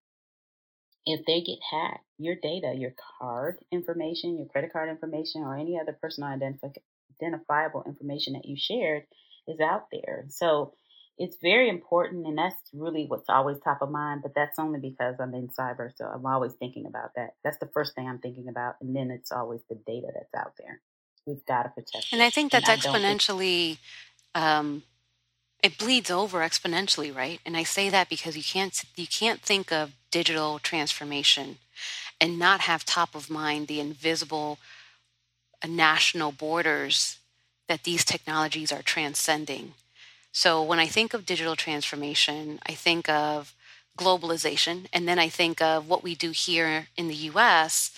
if 1.05 1.25
they 1.25 1.41
get 1.41 1.59
hacked, 1.69 2.05
your 2.17 2.35
data, 2.35 2.73
your 2.75 2.93
card 3.19 3.59
information, 3.71 4.37
your 4.37 4.47
credit 4.47 4.71
card 4.71 4.89
information, 4.89 5.41
or 5.41 5.57
any 5.57 5.79
other 5.79 5.97
personal 5.99 6.29
identif- 6.29 6.77
identifiable 7.19 7.83
information 7.85 8.33
that 8.33 8.45
you 8.45 8.55
shared 8.57 9.03
is 9.47 9.59
out 9.59 9.87
there. 9.91 10.25
So 10.29 10.73
it's 11.17 11.37
very 11.41 11.69
important, 11.69 12.25
and 12.25 12.37
that's 12.37 12.55
really 12.73 13.05
what's 13.07 13.29
always 13.29 13.57
top 13.59 13.81
of 13.81 13.91
mind. 13.91 14.21
But 14.21 14.33
that's 14.35 14.59
only 14.59 14.79
because 14.79 15.15
I'm 15.19 15.33
in 15.33 15.49
cyber, 15.49 15.89
so 15.95 16.05
I'm 16.05 16.25
always 16.25 16.53
thinking 16.53 16.85
about 16.85 17.11
that. 17.15 17.35
That's 17.43 17.57
the 17.57 17.69
first 17.73 17.95
thing 17.95 18.07
I'm 18.07 18.19
thinking 18.19 18.47
about, 18.47 18.75
and 18.81 18.95
then 18.95 19.11
it's 19.11 19.31
always 19.31 19.61
the 19.69 19.75
data 19.87 20.07
that's 20.13 20.33
out 20.35 20.53
there. 20.57 20.81
We've 21.25 21.45
got 21.45 21.63
to 21.63 21.69
protect. 21.69 22.07
And. 22.11 22.21
I 22.21 22.29
think 22.29 22.51
that's 22.51 22.69
exponentially. 22.69 23.77
Um, 24.33 24.83
it 25.63 25.77
bleeds 25.77 26.09
over 26.09 26.39
exponentially, 26.39 27.15
right? 27.15 27.39
And 27.45 27.55
I 27.55 27.63
say 27.63 27.89
that 27.89 28.09
because 28.09 28.35
you 28.35 28.43
can't 28.43 28.83
you 28.95 29.07
can't 29.07 29.41
think 29.41 29.71
of 29.71 29.93
digital 30.09 30.59
transformation 30.59 31.57
and 32.19 32.39
not 32.39 32.61
have 32.61 32.85
top 32.85 33.15
of 33.15 33.29
mind 33.29 33.67
the 33.67 33.79
invisible 33.79 34.59
uh, 35.63 35.67
national 35.67 36.31
borders 36.31 37.17
that 37.67 37.83
these 37.83 38.03
technologies 38.03 38.71
are 38.71 38.81
transcending. 38.81 39.73
So 40.31 40.63
when 40.63 40.79
I 40.79 40.87
think 40.87 41.13
of 41.13 41.25
digital 41.25 41.55
transformation, 41.55 42.59
I 42.67 42.73
think 42.73 43.09
of 43.09 43.53
globalization, 43.97 44.87
and 44.93 45.07
then 45.07 45.19
I 45.19 45.29
think 45.29 45.61
of 45.61 45.87
what 45.87 46.03
we 46.03 46.15
do 46.15 46.31
here 46.31 46.87
in 46.97 47.07
the 47.07 47.15
U.S. 47.31 47.91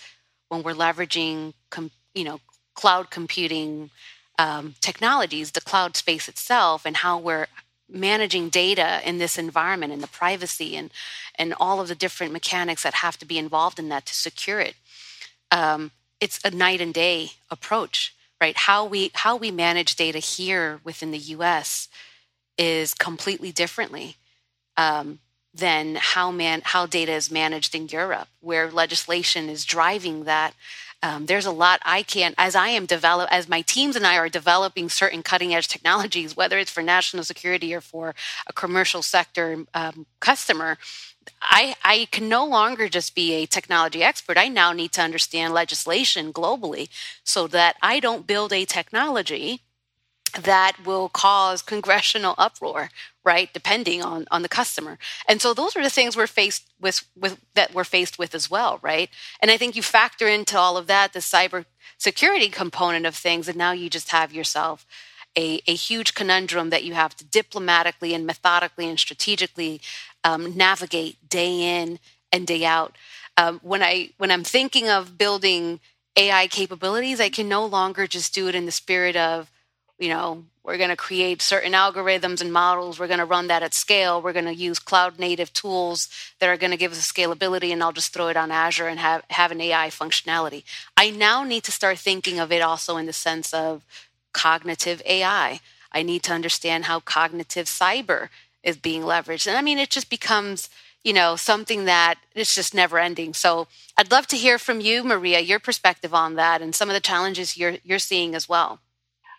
when 0.48 0.62
we're 0.62 0.74
leveraging, 0.74 1.54
com- 1.70 1.92
you 2.14 2.24
know, 2.24 2.40
cloud 2.74 3.10
computing 3.10 3.90
um, 4.38 4.74
technologies, 4.80 5.52
the 5.52 5.60
cloud 5.60 5.96
space 5.96 6.28
itself, 6.28 6.84
and 6.84 6.98
how 6.98 7.18
we're 7.18 7.46
managing 7.88 8.48
data 8.48 9.00
in 9.04 9.18
this 9.18 9.38
environment 9.38 9.92
and 9.92 10.02
the 10.02 10.08
privacy 10.08 10.76
and 10.76 10.90
and 11.36 11.54
all 11.58 11.80
of 11.80 11.88
the 11.88 11.94
different 11.94 12.32
mechanics 12.32 12.82
that 12.82 12.94
have 12.94 13.18
to 13.18 13.26
be 13.26 13.38
involved 13.38 13.78
in 13.78 13.88
that 13.88 14.06
to 14.06 14.14
secure 14.14 14.60
it. 14.60 14.74
Um, 15.50 15.90
it's 16.20 16.40
a 16.44 16.50
night 16.50 16.80
and 16.80 16.94
day 16.94 17.32
approach, 17.50 18.14
right? 18.40 18.56
How 18.56 18.84
we 18.84 19.10
how 19.14 19.36
we 19.36 19.50
manage 19.50 19.96
data 19.96 20.18
here 20.18 20.80
within 20.84 21.10
the 21.10 21.18
U.S. 21.18 21.88
is 22.56 22.94
completely 22.94 23.52
differently 23.52 24.16
um, 24.76 25.18
than 25.52 25.96
how 25.96 26.30
man 26.30 26.62
how 26.64 26.86
data 26.86 27.12
is 27.12 27.30
managed 27.30 27.74
in 27.74 27.88
Europe, 27.88 28.28
where 28.40 28.70
legislation 28.70 29.48
is 29.48 29.64
driving 29.64 30.24
that 30.24 30.54
um, 31.04 31.26
there's 31.26 31.44
a 31.44 31.52
lot 31.52 31.80
I 31.84 32.02
can, 32.02 32.32
as 32.38 32.56
I 32.56 32.68
am 32.68 32.86
develop, 32.86 33.28
as 33.30 33.46
my 33.46 33.60
teams 33.60 33.94
and 33.94 34.06
I 34.06 34.16
are 34.16 34.30
developing 34.30 34.88
certain 34.88 35.22
cutting 35.22 35.54
edge 35.54 35.68
technologies, 35.68 36.34
whether 36.34 36.58
it's 36.58 36.70
for 36.70 36.82
national 36.82 37.24
security 37.24 37.74
or 37.74 37.82
for 37.82 38.14
a 38.46 38.54
commercial 38.54 39.02
sector 39.02 39.66
um, 39.74 40.06
customer. 40.20 40.78
I, 41.42 41.76
I 41.84 42.08
can 42.10 42.30
no 42.30 42.46
longer 42.46 42.88
just 42.88 43.14
be 43.14 43.34
a 43.34 43.44
technology 43.44 44.02
expert. 44.02 44.38
I 44.38 44.48
now 44.48 44.72
need 44.72 44.92
to 44.92 45.02
understand 45.02 45.52
legislation 45.52 46.32
globally 46.32 46.88
so 47.22 47.46
that 47.48 47.76
I 47.82 48.00
don't 48.00 48.26
build 48.26 48.54
a 48.54 48.64
technology 48.64 49.60
that 50.40 50.72
will 50.86 51.10
cause 51.10 51.60
congressional 51.60 52.34
uproar 52.38 52.88
right 53.24 53.52
depending 53.52 54.02
on 54.02 54.26
on 54.30 54.42
the 54.42 54.48
customer. 54.48 54.98
And 55.28 55.40
so 55.40 55.54
those 55.54 55.76
are 55.76 55.82
the 55.82 55.90
things 55.90 56.16
we're 56.16 56.26
faced 56.26 56.64
with 56.80 57.06
with 57.16 57.38
that 57.54 57.74
we're 57.74 57.84
faced 57.84 58.18
with 58.18 58.34
as 58.34 58.50
well 58.50 58.78
right? 58.82 59.10
And 59.40 59.50
i 59.50 59.56
think 59.56 59.76
you 59.76 59.82
factor 59.82 60.28
into 60.28 60.58
all 60.58 60.76
of 60.76 60.86
that 60.86 61.12
the 61.12 61.20
cyber 61.20 61.64
security 61.98 62.48
component 62.48 63.06
of 63.06 63.14
things 63.14 63.48
and 63.48 63.56
now 63.56 63.72
you 63.72 63.88
just 63.88 64.10
have 64.10 64.32
yourself 64.32 64.86
a, 65.36 65.60
a 65.66 65.74
huge 65.74 66.14
conundrum 66.14 66.70
that 66.70 66.84
you 66.84 66.94
have 66.94 67.16
to 67.16 67.24
diplomatically 67.24 68.14
and 68.14 68.26
methodically 68.26 68.88
and 68.88 68.98
strategically 69.00 69.80
um, 70.22 70.56
navigate 70.56 71.28
day 71.28 71.80
in 71.80 71.98
and 72.30 72.46
day 72.46 72.64
out. 72.64 72.96
Um, 73.36 73.60
when 73.62 73.82
i 73.82 74.10
when 74.18 74.30
i'm 74.30 74.44
thinking 74.44 74.88
of 74.88 75.18
building 75.18 75.80
ai 76.16 76.46
capabilities 76.46 77.20
i 77.20 77.28
can 77.28 77.48
no 77.48 77.66
longer 77.66 78.06
just 78.06 78.32
do 78.34 78.48
it 78.48 78.54
in 78.54 78.66
the 78.66 78.72
spirit 78.72 79.16
of 79.16 79.50
you 79.98 80.08
know, 80.08 80.44
we're 80.64 80.78
going 80.78 80.90
to 80.90 80.96
create 80.96 81.42
certain 81.42 81.72
algorithms 81.72 82.40
and 82.40 82.50
models. 82.50 82.98
We're 82.98 83.06
going 83.06 83.18
to 83.18 83.26
run 83.26 83.48
that 83.48 83.62
at 83.62 83.74
scale. 83.74 84.22
We're 84.22 84.32
going 84.32 84.46
to 84.46 84.54
use 84.54 84.78
cloud 84.78 85.18
native 85.18 85.52
tools 85.52 86.08
that 86.38 86.48
are 86.48 86.56
going 86.56 86.70
to 86.70 86.78
give 86.78 86.92
us 86.92 87.12
scalability, 87.12 87.70
and 87.70 87.82
I'll 87.82 87.92
just 87.92 88.14
throw 88.14 88.28
it 88.28 88.36
on 88.36 88.50
Azure 88.50 88.88
and 88.88 88.98
have, 88.98 89.22
have 89.28 89.52
an 89.52 89.60
AI 89.60 89.88
functionality. 89.90 90.64
I 90.96 91.10
now 91.10 91.44
need 91.44 91.64
to 91.64 91.72
start 91.72 91.98
thinking 91.98 92.40
of 92.40 92.50
it 92.50 92.62
also 92.62 92.96
in 92.96 93.04
the 93.04 93.12
sense 93.12 93.52
of 93.52 93.84
cognitive 94.32 95.02
AI. 95.04 95.60
I 95.92 96.02
need 96.02 96.22
to 96.24 96.32
understand 96.32 96.86
how 96.86 97.00
cognitive 97.00 97.66
cyber 97.66 98.30
is 98.62 98.78
being 98.78 99.02
leveraged. 99.02 99.46
And 99.46 99.58
I 99.58 99.62
mean, 99.62 99.78
it 99.78 99.90
just 99.90 100.08
becomes, 100.08 100.70
you 101.04 101.12
know, 101.12 101.36
something 101.36 101.84
that 101.84 102.14
it's 102.34 102.54
just 102.54 102.74
never 102.74 102.98
ending. 102.98 103.34
So 103.34 103.68
I'd 103.98 104.10
love 104.10 104.26
to 104.28 104.36
hear 104.36 104.58
from 104.58 104.80
you, 104.80 105.04
Maria, 105.04 105.40
your 105.40 105.60
perspective 105.60 106.14
on 106.14 106.36
that 106.36 106.62
and 106.62 106.74
some 106.74 106.88
of 106.88 106.94
the 106.94 107.00
challenges 107.00 107.58
you're, 107.58 107.76
you're 107.84 107.98
seeing 107.98 108.34
as 108.34 108.48
well. 108.48 108.80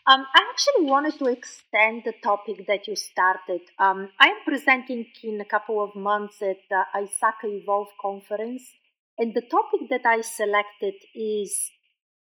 Um, 0.08 0.24
I 0.36 0.42
actually 0.52 0.86
wanted 0.86 1.18
to 1.18 1.26
extend 1.26 2.04
the 2.06 2.14
topic 2.24 2.68
that 2.68 2.88
you 2.88 2.96
started. 2.96 3.62
Um, 3.80 4.10
I'm 4.20 4.36
presenting 4.46 5.08
in 5.24 5.42
a 5.42 5.46
couple 5.46 5.84
of 5.84 5.96
months 5.96 6.44
at 6.44 6.58
the 6.70 6.84
ISACA 6.96 7.46
Evolve 7.46 7.88
conference, 8.00 8.72
and 9.18 9.34
the 9.34 9.42
topic 9.42 9.90
that 9.90 10.06
I 10.06 10.22
selected 10.22 10.94
is 11.16 11.72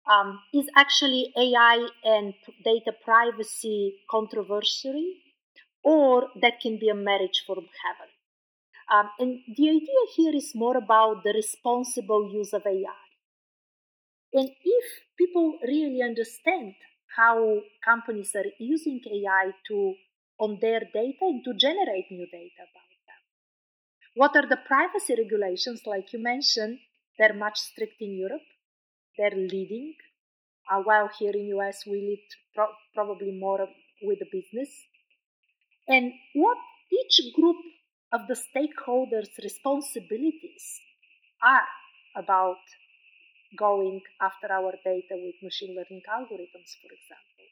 um, 0.09 0.39
is 0.53 0.69
actually 0.77 1.33
AI 1.37 1.89
and 2.05 2.35
data 2.65 2.93
privacy 3.05 3.97
controversy, 4.09 5.23
or 5.83 6.29
that 6.43 6.61
can 6.61 6.79
be 6.79 6.91
a 6.91 6.95
marriage 6.95 7.43
from 7.45 7.67
heaven. 7.83 8.11
Um, 8.93 9.11
and 9.19 9.41
the 9.57 9.69
idea 9.71 10.03
here 10.15 10.37
is 10.37 10.53
more 10.55 10.77
about 10.77 11.25
the 11.25 11.33
responsible 11.33 12.31
use 12.33 12.53
of 12.53 12.63
AI. 12.67 13.03
And 14.33 14.51
if 14.63 14.85
people 15.19 15.59
really 15.67 16.03
understand 16.03 16.75
how 17.17 17.61
companies 17.85 18.33
are 18.35 18.51
using 18.59 19.01
AI 19.07 19.53
to 19.69 19.95
on 20.39 20.59
their 20.61 20.81
data 20.81 21.23
and 21.23 21.45
to 21.45 21.55
generate 21.55 22.11
new 22.11 22.27
data 22.27 22.63
about 22.69 22.91
them. 23.07 23.21
What 24.17 24.37
are 24.37 24.49
the 24.49 24.59
privacy 24.67 25.15
regulations, 25.17 25.83
like 25.87 26.13
you 26.13 26.23
mentioned? 26.23 26.79
They're 27.19 27.35
much 27.35 27.59
strict 27.59 28.01
in 28.01 28.19
Europe. 28.19 28.47
They're 29.17 29.37
leading, 29.37 29.95
uh, 30.71 30.81
while 30.83 31.09
here 31.19 31.33
in 31.35 31.47
US 31.59 31.85
we 31.87 31.99
lead 32.09 32.25
pro- 32.55 32.75
probably 32.95 33.33
more 33.39 33.69
with 34.03 34.19
the 34.19 34.27
business. 34.33 34.71
And 35.87 36.13
what 36.35 36.59
each 36.91 37.33
group 37.35 37.57
of 38.13 38.23
the 38.29 38.35
stakeholders' 38.35 39.37
responsibilities 39.43 40.81
are 41.43 41.69
about 42.17 42.63
going 43.57 44.01
after 44.21 44.53
our 44.53 44.73
data 44.85 45.15
with 45.15 45.35
machine 45.43 45.75
learning 45.77 46.03
algorithms, 46.09 46.75
for 46.81 46.91
example? 46.93 47.47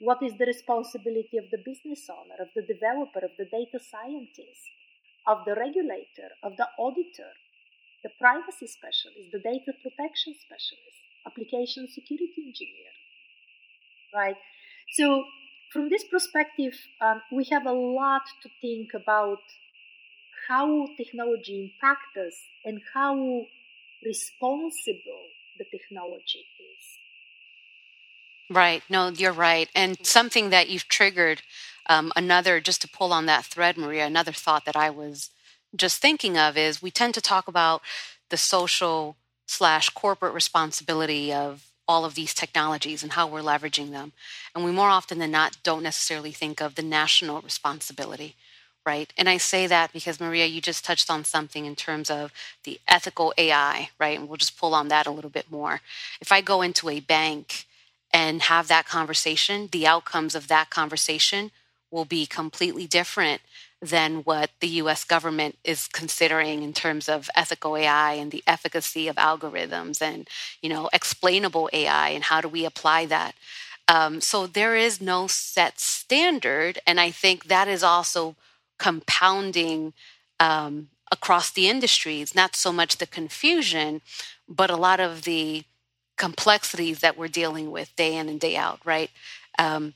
What 0.00 0.22
is 0.22 0.38
the 0.38 0.46
responsibility 0.46 1.38
of 1.38 1.50
the 1.50 1.58
business 1.58 2.08
owner, 2.08 2.38
of 2.40 2.48
the 2.54 2.62
developer, 2.62 3.18
of 3.24 3.32
the 3.36 3.46
data 3.46 3.78
scientist, 3.82 4.62
of 5.26 5.44
the 5.44 5.54
regulator, 5.54 6.30
of 6.42 6.56
the 6.56 6.68
auditor, 6.78 7.32
the 8.02 8.10
privacy 8.20 8.66
specialist, 8.66 9.32
the 9.32 9.42
data 9.42 9.72
protection 9.82 10.34
specialist, 10.38 11.02
application 11.26 11.88
security 11.88 12.46
engineer? 12.46 12.92
Right? 14.14 14.36
So, 14.92 15.24
from 15.72 15.90
this 15.90 16.04
perspective, 16.04 16.74
um, 17.00 17.20
we 17.30 17.44
have 17.50 17.66
a 17.66 17.72
lot 17.72 18.22
to 18.42 18.48
think 18.62 18.94
about 18.94 19.42
how 20.48 20.86
technology 20.96 21.72
impacts 21.74 22.16
us 22.16 22.36
and 22.64 22.80
how 22.94 23.44
responsible 24.04 25.26
the 25.58 25.64
technology 25.70 26.46
is. 26.58 26.98
Right. 28.50 28.82
No, 28.88 29.08
you're 29.08 29.32
right. 29.32 29.68
And 29.74 29.98
something 30.06 30.50
that 30.50 30.68
you've 30.68 30.88
triggered, 30.88 31.42
um, 31.88 32.12
another, 32.16 32.60
just 32.60 32.80
to 32.82 32.88
pull 32.88 33.12
on 33.12 33.26
that 33.26 33.44
thread, 33.44 33.76
Maria, 33.76 34.06
another 34.06 34.32
thought 34.32 34.64
that 34.64 34.76
I 34.76 34.90
was 34.90 35.30
just 35.76 36.00
thinking 36.00 36.38
of 36.38 36.56
is 36.56 36.80
we 36.80 36.90
tend 36.90 37.14
to 37.14 37.20
talk 37.20 37.46
about 37.46 37.82
the 38.30 38.38
social 38.38 39.16
slash 39.46 39.90
corporate 39.90 40.34
responsibility 40.34 41.32
of 41.32 41.66
all 41.86 42.04
of 42.04 42.14
these 42.14 42.34
technologies 42.34 43.02
and 43.02 43.12
how 43.12 43.26
we're 43.26 43.40
leveraging 43.40 43.90
them. 43.90 44.12
And 44.54 44.64
we 44.64 44.70
more 44.70 44.90
often 44.90 45.18
than 45.18 45.30
not 45.30 45.58
don't 45.62 45.82
necessarily 45.82 46.32
think 46.32 46.60
of 46.60 46.74
the 46.74 46.82
national 46.82 47.40
responsibility 47.40 48.36
right? 48.88 49.12
And 49.18 49.28
I 49.28 49.36
say 49.36 49.66
that 49.66 49.92
because 49.92 50.18
Maria, 50.18 50.46
you 50.46 50.62
just 50.62 50.82
touched 50.82 51.10
on 51.10 51.22
something 51.22 51.66
in 51.66 51.76
terms 51.76 52.08
of 52.08 52.32
the 52.64 52.80
ethical 52.88 53.34
AI, 53.36 53.90
right? 54.00 54.18
And 54.18 54.26
we'll 54.26 54.38
just 54.38 54.58
pull 54.58 54.74
on 54.74 54.88
that 54.88 55.06
a 55.06 55.10
little 55.10 55.28
bit 55.38 55.50
more. 55.50 55.82
If 56.22 56.32
I 56.32 56.40
go 56.40 56.62
into 56.62 56.88
a 56.88 57.00
bank 57.00 57.66
and 58.14 58.40
have 58.40 58.66
that 58.68 58.86
conversation, 58.88 59.68
the 59.72 59.86
outcomes 59.86 60.34
of 60.34 60.48
that 60.48 60.70
conversation 60.70 61.50
will 61.90 62.06
be 62.06 62.24
completely 62.24 62.86
different 62.86 63.42
than 63.82 64.22
what 64.30 64.48
the 64.60 64.72
US 64.82 65.04
government 65.04 65.56
is 65.64 65.86
considering 66.00 66.62
in 66.62 66.72
terms 66.72 67.10
of 67.10 67.28
ethical 67.36 67.76
AI 67.76 68.14
and 68.14 68.30
the 68.32 68.44
efficacy 68.46 69.06
of 69.06 69.16
algorithms 69.16 70.00
and, 70.00 70.26
you 70.62 70.70
know, 70.70 70.88
explainable 70.94 71.68
AI 71.74 72.08
and 72.08 72.24
how 72.24 72.40
do 72.40 72.48
we 72.48 72.64
apply 72.64 73.04
that. 73.06 73.34
Um, 73.86 74.22
so 74.22 74.46
there 74.46 74.76
is 74.76 74.98
no 75.14 75.26
set 75.26 75.78
standard. 75.78 76.78
And 76.86 76.98
I 76.98 77.10
think 77.10 77.44
that 77.44 77.68
is 77.68 77.82
also 77.82 78.34
compounding 78.78 79.92
um, 80.40 80.88
across 81.10 81.50
the 81.50 81.68
industries, 81.68 82.34
not 82.34 82.54
so 82.54 82.72
much 82.72 82.98
the 82.98 83.06
confusion, 83.06 84.00
but 84.48 84.70
a 84.70 84.76
lot 84.76 85.00
of 85.00 85.22
the 85.22 85.64
complexities 86.16 87.00
that 87.00 87.16
we're 87.16 87.28
dealing 87.28 87.70
with 87.70 87.94
day 87.96 88.16
in 88.16 88.28
and 88.28 88.40
day 88.40 88.56
out, 88.56 88.80
right? 88.84 89.10
Um, 89.58 89.94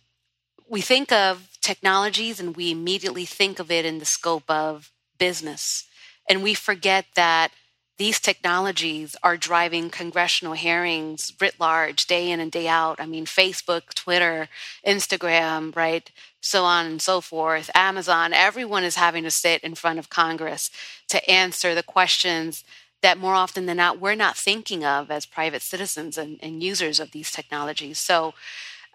we 0.69 0.81
think 0.81 1.13
of 1.13 1.49
technologies 1.61 2.41
and 2.41 2.57
we 2.57 2.71
immediately 2.71 3.25
think 3.25 3.59
of 3.59 3.71
it 3.71 3.85
in 3.85 3.99
the 3.99 4.05
scope 4.05 4.49
of 4.49 4.91
business. 5.19 5.85
And 6.29 6.43
we 6.43 6.55
forget 6.55 7.07
that 7.15 7.53
these 7.99 8.19
technologies 8.21 9.17
are 9.23 9.37
driving 9.37 9.91
congressional 9.91 10.55
hearings 10.55 11.33
writ 11.41 11.55
large 11.61 12.07
day 12.07 12.31
in 12.31 12.41
and 12.41 12.51
day 12.51 12.67
out. 12.67 13.01
I 13.01 13.07
mean, 13.07 13.27
Facebook, 13.27 13.95
Twitter, 13.95 14.49
Instagram, 14.87 15.75
right? 15.77 16.11
So 16.41 16.65
on 16.65 16.87
and 16.87 17.03
so 17.03 17.21
forth, 17.21 17.71
Amazon, 17.75 18.33
everyone 18.33 18.83
is 18.83 18.97
having 18.97 19.23
to 19.25 19.31
sit 19.31 19.63
in 19.63 19.75
front 19.75 19.99
of 19.99 20.11
Congress 20.11 20.71
to 21.09 21.31
answer 21.31 21.75
the 21.75 21.83
questions 21.83 22.65
that 23.03 23.19
more 23.19 23.35
often 23.35 23.67
than 23.67 23.77
not 23.77 24.01
we're 24.01 24.15
not 24.15 24.37
thinking 24.37 24.85
of 24.85 25.11
as 25.11 25.27
private 25.27 25.63
citizens 25.63 26.17
and, 26.17 26.39
and 26.43 26.63
users 26.63 26.99
of 26.99 27.11
these 27.11 27.31
technologies. 27.31 27.99
So 27.99 28.35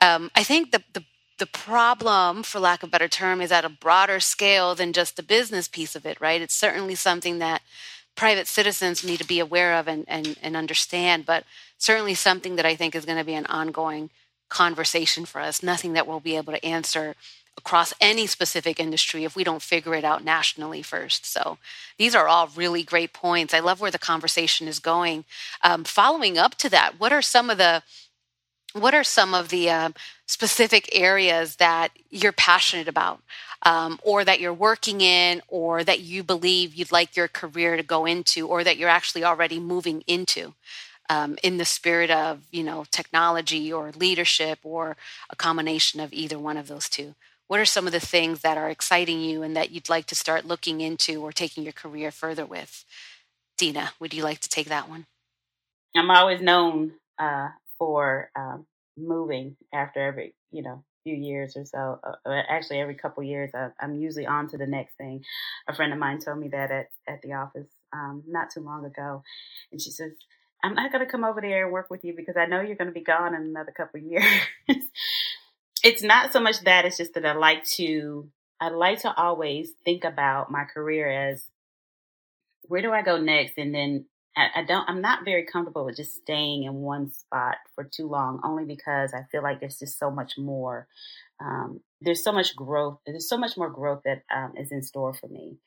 um, 0.01 0.31
I 0.35 0.43
think 0.43 0.71
the, 0.71 0.83
the 0.93 1.03
the 1.39 1.45
problem, 1.45 2.41
for 2.41 2.59
lack 2.59 2.81
of 2.81 2.89
a 2.89 2.91
better 2.91 3.07
term, 3.07 3.41
is 3.41 3.51
at 3.51 3.63
a 3.63 3.69
broader 3.69 4.19
scale 4.19 4.73
than 4.73 4.91
just 4.91 5.15
the 5.15 5.23
business 5.23 5.67
piece 5.67 5.95
of 5.95 6.05
it, 6.05 6.19
right? 6.19 6.41
It's 6.41 6.55
certainly 6.55 6.95
something 6.95 7.37
that 7.37 7.61
private 8.17 8.47
citizens 8.47 9.05
need 9.05 9.19
to 9.19 9.27
be 9.27 9.39
aware 9.39 9.75
of 9.75 9.87
and, 9.87 10.03
and, 10.09 10.37
and 10.41 10.57
understand, 10.57 11.25
but 11.25 11.45
certainly 11.77 12.15
something 12.15 12.57
that 12.57 12.65
I 12.65 12.75
think 12.75 12.95
is 12.95 13.05
going 13.05 13.17
to 13.17 13.23
be 13.23 13.35
an 13.35 13.45
ongoing 13.45 14.09
conversation 14.49 15.23
for 15.23 15.39
us, 15.39 15.63
nothing 15.63 15.93
that 15.93 16.07
we'll 16.07 16.19
be 16.19 16.35
able 16.35 16.51
to 16.51 16.65
answer 16.65 17.15
across 17.57 17.93
any 17.99 18.27
specific 18.27 18.79
industry 18.79 19.23
if 19.23 19.35
we 19.35 19.43
don't 19.43 19.61
figure 19.61 19.95
it 19.95 20.03
out 20.03 20.23
nationally 20.23 20.81
first. 20.81 21.25
So 21.25 21.57
these 21.97 22.15
are 22.15 22.27
all 22.27 22.49
really 22.55 22.83
great 22.83 23.13
points. 23.13 23.53
I 23.53 23.59
love 23.59 23.79
where 23.79 23.91
the 23.91 23.99
conversation 23.99 24.67
is 24.67 24.79
going. 24.79 25.25
Um, 25.63 25.83
following 25.83 26.37
up 26.37 26.55
to 26.55 26.69
that, 26.69 26.99
what 26.99 27.13
are 27.13 27.21
some 27.21 27.49
of 27.49 27.57
the 27.57 27.83
what 28.73 28.93
are 28.93 29.03
some 29.03 29.33
of 29.33 29.49
the 29.49 29.69
uh, 29.69 29.89
specific 30.27 30.87
areas 30.91 31.55
that 31.55 31.89
you're 32.11 32.31
passionate 32.31 32.87
about 32.87 33.21
um, 33.63 33.99
or 34.03 34.23
that 34.23 34.39
you're 34.39 34.53
working 34.53 35.01
in 35.01 35.41
or 35.47 35.83
that 35.83 35.99
you 36.01 36.23
believe 36.23 36.75
you'd 36.75 36.91
like 36.91 37.15
your 37.15 37.27
career 37.27 37.75
to 37.77 37.83
go 37.83 38.05
into 38.05 38.47
or 38.47 38.63
that 38.63 38.77
you're 38.77 38.89
actually 38.89 39.23
already 39.23 39.59
moving 39.59 40.03
into 40.07 40.53
um, 41.09 41.37
in 41.43 41.57
the 41.57 41.65
spirit 41.65 42.11
of 42.11 42.41
you 42.51 42.63
know 42.63 42.85
technology 42.91 43.71
or 43.71 43.91
leadership 43.91 44.59
or 44.63 44.97
a 45.29 45.35
combination 45.35 45.99
of 45.99 46.13
either 46.13 46.37
one 46.39 46.57
of 46.57 46.67
those 46.67 46.89
two. 46.89 47.15
What 47.47 47.59
are 47.59 47.65
some 47.65 47.87
of 47.87 47.93
the 47.93 47.99
things 47.99 48.41
that 48.41 48.57
are 48.57 48.69
exciting 48.69 49.21
you 49.21 49.41
and 49.41 49.55
that 49.55 49.71
you'd 49.71 49.89
like 49.89 50.05
to 50.07 50.15
start 50.15 50.45
looking 50.45 50.81
into 50.81 51.21
or 51.21 51.31
taking 51.31 51.63
your 51.63 51.73
career 51.73 52.11
further 52.11 52.45
with? 52.45 52.83
Dina 53.57 53.91
would 53.99 54.13
you 54.13 54.23
like 54.23 54.39
to 54.41 54.49
take 54.49 54.67
that 54.67 54.89
one? 54.89 55.05
I'm 55.95 56.11
always 56.11 56.41
known 56.41 56.91
uh, 57.17 57.49
for 57.79 58.29
um, 58.35 58.65
moving 58.97 59.55
after 59.73 60.05
every 60.05 60.33
you 60.51 60.61
know 60.61 60.83
few 61.07 61.15
years 61.15 61.55
or 61.55 61.65
so. 61.65 61.99
Uh, 62.03 62.29
uh 62.29 62.41
actually, 62.49 62.79
every 62.79 62.95
couple 62.95 63.23
years, 63.23 63.51
I, 63.53 63.69
am 63.81 63.95
usually 63.95 64.25
on 64.25 64.49
to 64.49 64.57
the 64.57 64.67
next 64.67 64.95
thing. 64.97 65.23
A 65.69 65.73
friend 65.73 65.93
of 65.93 65.99
mine 65.99 66.19
told 66.19 66.39
me 66.39 66.49
that 66.49 66.71
at 66.71 66.89
at 67.07 67.21
the 67.21 67.33
office 67.33 67.67
um, 67.93 68.23
not 68.27 68.49
too 68.53 68.59
long 68.59 68.85
ago, 68.85 69.23
and 69.71 69.81
she 69.81 69.91
says, 69.91 70.11
"I'm 70.63 70.75
not 70.75 70.91
going 70.91 71.05
to 71.05 71.11
come 71.11 71.23
over 71.23 71.39
there 71.39 71.63
and 71.63 71.71
work 71.71 71.89
with 71.89 72.03
you 72.03 72.13
because 72.15 72.35
I 72.35 72.45
know 72.45 72.59
you're 72.59 72.75
going 72.75 72.93
to 72.93 72.99
be 72.99 73.03
gone 73.03 73.33
in 73.33 73.41
another 73.41 73.71
couple 73.71 73.99
years." 74.11 74.25
it's 75.83 76.03
not 76.03 76.33
so 76.33 76.41
much 76.41 76.59
that; 76.61 76.85
it's 76.85 76.97
just 76.97 77.13
that 77.13 77.25
I 77.25 77.33
like 77.33 77.63
to 77.77 78.29
I 78.59 78.69
like 78.69 79.01
to 79.01 79.15
always 79.15 79.71
think 79.85 80.03
about 80.03 80.51
my 80.51 80.65
career 80.65 81.09
as 81.29 81.43
where 82.63 82.81
do 82.81 82.91
I 82.91 83.01
go 83.01 83.17
next, 83.17 83.57
and 83.57 83.73
then 83.73 84.05
I, 84.37 84.63
don't 84.63 84.87
I'm 84.89 85.01
not 85.01 85.25
very 85.25 85.45
comfortable 85.45 85.85
with 85.85 85.97
just 85.97 86.15
staying 86.15 86.63
in 86.63 86.75
one 86.75 87.11
spot 87.11 87.55
for 87.73 87.83
too 87.83 88.07
long, 88.07 88.39
only 88.43 88.65
because 88.65 89.13
I 89.13 89.23
feel 89.31 89.41
like 89.41 89.59
there's 89.59 89.79
just 89.79 89.97
so 89.97 90.11
much 90.11 90.37
more. 90.37 90.87
Um, 91.39 91.81
there's 92.01 92.23
so 92.23 92.31
much 92.31 92.55
growth. 92.55 92.99
There's 93.05 93.27
so 93.27 93.37
much 93.37 93.57
more 93.57 93.69
growth 93.69 94.01
that 94.05 94.23
um, 94.33 94.53
is 94.57 94.71
in 94.71 94.83
store 94.83 95.13
for 95.13 95.27
me. 95.27 95.57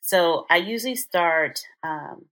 So 0.00 0.46
I 0.50 0.56
usually 0.56 0.96
start 0.96 1.60
um, 1.82 2.26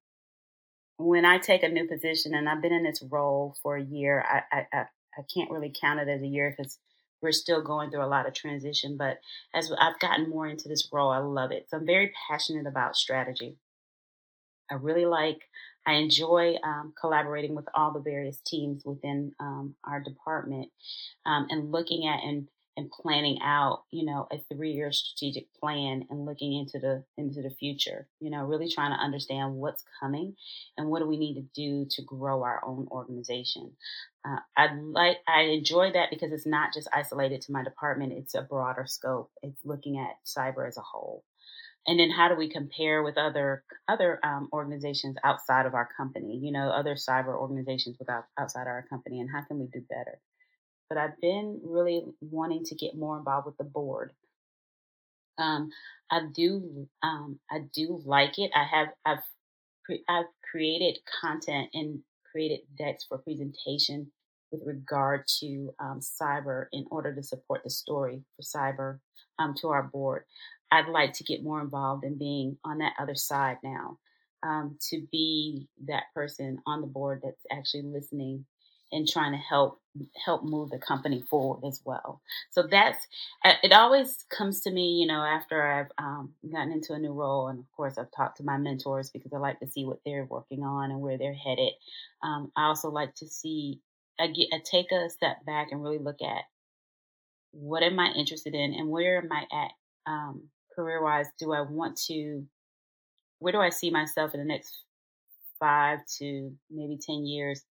when 0.98 1.24
I 1.24 1.38
take 1.38 1.62
a 1.62 1.68
new 1.68 1.86
position, 1.88 2.34
and 2.34 2.48
I've 2.48 2.62
been 2.62 2.72
in 2.72 2.84
this 2.84 3.02
role 3.02 3.56
for 3.62 3.76
a 3.76 3.82
year. 3.82 4.24
I 4.28 4.66
I, 4.72 4.82
I 5.18 5.22
can't 5.34 5.50
really 5.50 5.72
count 5.78 6.00
it 6.00 6.08
as 6.08 6.22
a 6.22 6.26
year 6.26 6.54
because 6.56 6.78
we're 7.22 7.32
still 7.32 7.62
going 7.62 7.90
through 7.90 8.04
a 8.04 8.06
lot 8.06 8.28
of 8.28 8.34
transition. 8.34 8.96
But 8.96 9.18
as 9.54 9.72
I've 9.78 9.98
gotten 9.98 10.28
more 10.28 10.46
into 10.46 10.68
this 10.68 10.88
role, 10.92 11.10
I 11.10 11.18
love 11.18 11.52
it. 11.52 11.66
So 11.70 11.78
I'm 11.78 11.86
very 11.86 12.12
passionate 12.28 12.66
about 12.66 12.96
strategy. 12.96 13.56
I 14.70 14.74
really 14.74 15.06
like 15.06 15.40
I 15.86 15.94
enjoy 15.94 16.56
um, 16.64 16.92
collaborating 17.00 17.54
with 17.54 17.66
all 17.74 17.92
the 17.92 18.00
various 18.00 18.40
teams 18.44 18.84
within 18.84 19.32
um, 19.40 19.74
our 19.84 20.00
department 20.00 20.70
um, 21.24 21.46
and 21.50 21.70
looking 21.72 22.06
at 22.06 22.22
and 22.24 22.48
and 22.78 22.90
planning 22.90 23.38
out, 23.42 23.84
you 23.90 24.04
know, 24.04 24.28
a 24.30 24.36
three-year 24.54 24.92
strategic 24.92 25.46
plan 25.54 26.04
and 26.10 26.26
looking 26.26 26.52
into 26.52 26.78
the 26.78 27.04
into 27.16 27.40
the 27.40 27.50
future. 27.50 28.06
You 28.20 28.30
know, 28.30 28.44
really 28.44 28.68
trying 28.70 28.92
to 28.92 29.02
understand 29.02 29.54
what's 29.54 29.82
coming 30.00 30.34
and 30.76 30.88
what 30.88 30.98
do 31.00 31.06
we 31.06 31.16
need 31.16 31.34
to 31.36 31.46
do 31.54 31.86
to 31.90 32.02
grow 32.02 32.42
our 32.42 32.62
own 32.64 32.86
organization. 32.90 33.72
Uh, 34.26 34.38
I 34.56 34.74
like 34.74 35.18
I 35.26 35.42
enjoy 35.42 35.92
that 35.92 36.10
because 36.10 36.32
it's 36.32 36.46
not 36.46 36.74
just 36.74 36.88
isolated 36.92 37.40
to 37.42 37.52
my 37.52 37.64
department; 37.64 38.12
it's 38.12 38.34
a 38.34 38.42
broader 38.42 38.84
scope. 38.86 39.30
It's 39.42 39.64
looking 39.64 39.98
at 39.98 40.16
cyber 40.26 40.68
as 40.68 40.76
a 40.76 40.82
whole, 40.82 41.24
and 41.86 42.00
then 42.00 42.10
how 42.10 42.28
do 42.28 42.34
we 42.36 42.48
compare 42.48 43.02
with 43.02 43.16
other 43.16 43.64
other 43.88 44.18
um, 44.24 44.48
organizations 44.52 45.16
outside 45.24 45.66
of 45.66 45.74
our 45.74 45.88
company? 45.96 46.38
You 46.42 46.52
know, 46.52 46.68
other 46.70 46.94
cyber 46.94 47.36
organizations 47.36 47.96
without 47.98 48.24
outside 48.38 48.66
our 48.66 48.84
company, 48.88 49.20
and 49.20 49.30
how 49.30 49.42
can 49.42 49.58
we 49.58 49.66
do 49.66 49.82
better? 49.88 50.20
but 50.88 50.98
I've 50.98 51.20
been 51.20 51.60
really 51.64 52.02
wanting 52.20 52.64
to 52.64 52.74
get 52.74 52.96
more 52.96 53.18
involved 53.18 53.46
with 53.46 53.56
the 53.56 53.64
board. 53.64 54.12
Um, 55.38 55.70
I 56.10 56.20
do, 56.32 56.88
um, 57.02 57.38
I 57.50 57.60
do 57.74 58.00
like 58.04 58.38
it. 58.38 58.50
I 58.54 58.64
have, 58.64 58.88
I've, 59.04 59.98
I've 60.08 60.26
created 60.50 60.98
content 61.20 61.68
and 61.74 62.00
created 62.30 62.60
decks 62.78 63.04
for 63.08 63.18
presentation 63.18 64.10
with 64.52 64.62
regard 64.64 65.24
to 65.40 65.74
um, 65.80 66.00
cyber 66.00 66.66
in 66.72 66.86
order 66.90 67.14
to 67.14 67.22
support 67.22 67.62
the 67.64 67.70
story 67.70 68.22
for 68.36 68.42
cyber 68.42 68.98
um, 69.38 69.54
to 69.60 69.68
our 69.68 69.82
board. 69.82 70.24
I'd 70.70 70.88
like 70.88 71.12
to 71.14 71.24
get 71.24 71.42
more 71.42 71.60
involved 71.60 72.04
in 72.04 72.18
being 72.18 72.58
on 72.64 72.78
that 72.78 72.94
other 72.98 73.14
side 73.14 73.58
now, 73.62 73.98
um, 74.42 74.78
to 74.90 75.06
be 75.10 75.68
that 75.86 76.04
person 76.14 76.58
on 76.66 76.80
the 76.80 76.86
board 76.86 77.20
that's 77.22 77.46
actually 77.50 77.82
listening 77.82 78.44
and 78.92 79.08
trying 79.08 79.32
to 79.32 79.38
help 79.38 79.80
help 80.24 80.44
move 80.44 80.70
the 80.70 80.78
company 80.78 81.22
forward 81.28 81.66
as 81.66 81.80
well. 81.84 82.20
So 82.50 82.62
that's 82.70 83.06
uh, 83.44 83.54
it. 83.62 83.72
Always 83.72 84.24
comes 84.30 84.60
to 84.62 84.70
me, 84.70 85.00
you 85.00 85.06
know, 85.06 85.22
after 85.22 85.62
I've 85.66 85.90
um, 85.98 86.32
gotten 86.50 86.72
into 86.72 86.92
a 86.92 86.98
new 86.98 87.12
role, 87.12 87.48
and 87.48 87.58
of 87.58 87.64
course 87.72 87.98
I've 87.98 88.12
talked 88.16 88.36
to 88.38 88.44
my 88.44 88.58
mentors 88.58 89.10
because 89.10 89.32
I 89.32 89.38
like 89.38 89.58
to 89.60 89.66
see 89.66 89.84
what 89.84 90.00
they're 90.04 90.26
working 90.26 90.62
on 90.62 90.90
and 90.90 91.00
where 91.00 91.18
they're 91.18 91.34
headed. 91.34 91.72
Um, 92.22 92.52
I 92.56 92.66
also 92.66 92.90
like 92.90 93.14
to 93.16 93.26
see 93.26 93.80
I 94.18 94.28
get 94.28 94.48
I 94.52 94.60
take 94.64 94.92
a 94.92 95.10
step 95.10 95.44
back 95.44 95.68
and 95.72 95.82
really 95.82 95.98
look 95.98 96.22
at 96.22 96.44
what 97.52 97.82
am 97.82 97.98
I 97.98 98.12
interested 98.12 98.54
in 98.54 98.74
and 98.74 98.88
where 98.88 99.18
am 99.18 99.30
I 99.32 99.46
at 99.52 99.70
um, 100.06 100.42
career 100.76 101.02
wise. 101.02 101.28
Do 101.40 101.52
I 101.54 101.62
want 101.62 101.98
to? 102.08 102.46
Where 103.40 103.52
do 103.52 103.60
I 103.60 103.70
see 103.70 103.90
myself 103.90 104.34
in 104.34 104.40
the 104.40 104.46
next 104.46 104.84
five 105.60 106.00
to 106.18 106.52
maybe 106.70 106.98
ten 106.98 107.26
years? 107.26 107.64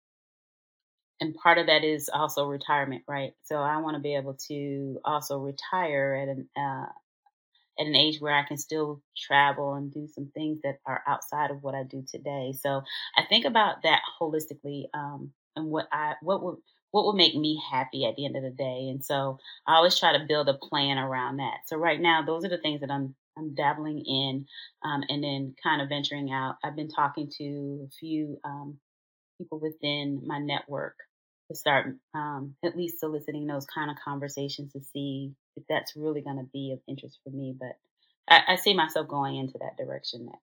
and 1.23 1.37
part 1.37 1.59
of 1.59 1.67
that 1.67 1.85
is 1.85 2.11
also 2.13 2.47
retirement, 2.47 3.05
right? 3.07 3.33
So 3.45 3.57
I 3.57 3.77
want 3.79 3.97
to 3.97 4.03
be 4.03 4.17
able 4.17 4.37
to 4.49 4.99
also 5.05 5.39
retire 5.39 6.15
at 6.21 6.29
an 6.29 6.49
uh, 6.57 6.87
at 7.81 7.87
an 7.87 7.97
age 7.97 8.21
where 8.21 8.35
I 8.35 8.45
can 8.45 8.59
still 8.59 9.03
travel 9.17 9.75
and 9.75 9.93
do 9.93 10.09
some 10.09 10.31
things 10.35 10.61
that 10.65 10.79
are 10.87 11.03
outside 11.07 11.51
of 11.51 11.63
what 11.63 11.75
I 11.75 11.85
do 11.85 12.05
today. 12.11 12.55
So 12.61 12.83
I 13.17 13.25
think 13.29 13.47
about 13.47 13.83
that 13.85 14.03
holistically 14.21 14.87
um, 14.95 15.33
and 15.57 15.67
what 15.67 15.89
I 15.93 16.15
what 16.23 16.43
would 16.43 16.57
what 16.93 17.07
would 17.07 17.17
make 17.17 17.35
me 17.35 17.61
happy 17.71 18.05
at 18.07 18.17
the 18.17 18.25
end 18.25 18.37
of 18.37 18.43
the 18.43 18.51
day. 18.51 18.89
And 18.91 19.05
so 19.05 19.39
I 19.67 19.75
always 19.75 19.99
try 19.99 20.17
to 20.17 20.25
build 20.27 20.49
a 20.49 20.55
plan 20.55 20.99
around 20.99 21.39
that. 21.39 21.67
So 21.67 21.77
right 21.77 22.01
now, 22.01 22.23
those 22.25 22.45
are 22.45 22.51
the 22.51 22.59
things 22.59 22.81
that 22.81 22.91
I'm 22.91 23.15
I'm 23.37 23.55
dabbling 23.55 24.05
in, 24.05 24.47
um, 24.85 25.03
and 25.09 25.25
then 25.25 25.55
kind 25.63 25.81
of 25.81 25.89
venturing 25.89 26.31
out. 26.31 26.57
I've 26.63 26.77
been 26.77 26.91
talking 26.91 27.31
to 27.39 27.89
a 27.89 27.91
few 27.99 28.39
um, 28.45 28.77
people 29.39 29.59
within 29.59 30.23
my 30.27 30.39
network 30.39 30.97
to 31.51 31.57
start 31.57 31.97
um, 32.15 32.55
at 32.65 32.77
least 32.77 33.01
soliciting 33.01 33.47
those 33.47 33.67
kind 33.67 33.91
of 33.91 33.97
conversations 34.05 34.73
to 34.73 34.81
see 34.93 35.33
if 35.57 35.65
that's 35.69 35.97
really 35.97 36.21
going 36.21 36.37
to 36.37 36.49
be 36.53 36.73
of 36.73 36.81
interest 36.89 37.21
for 37.25 37.31
me. 37.31 37.55
But 37.59 37.79
I, 38.29 38.53
I, 38.53 38.57
see 38.57 38.75
myself 38.75 39.09
going 39.09 39.37
into 39.37 39.59
that 39.59 39.77
direction 39.83 40.27
next. 40.27 40.41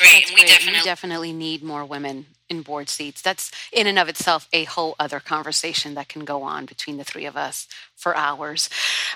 That's 0.00 0.12
great. 0.12 0.26
That's 0.28 0.34
we, 0.34 0.46
Definitely- 0.46 0.78
we 0.80 0.84
definitely 0.84 1.32
need 1.32 1.62
more 1.62 1.84
women 1.84 2.26
in 2.48 2.62
board 2.62 2.88
seats. 2.88 3.22
That's 3.22 3.50
in 3.72 3.86
and 3.86 3.98
of 3.98 4.08
itself 4.08 4.48
a 4.52 4.64
whole 4.64 4.96
other 4.98 5.20
conversation 5.20 5.94
that 5.94 6.08
can 6.08 6.24
go 6.24 6.42
on 6.42 6.66
between 6.66 6.96
the 6.96 7.04
three 7.04 7.24
of 7.26 7.36
us 7.36 7.68
for 7.94 8.16
hours. 8.16 8.68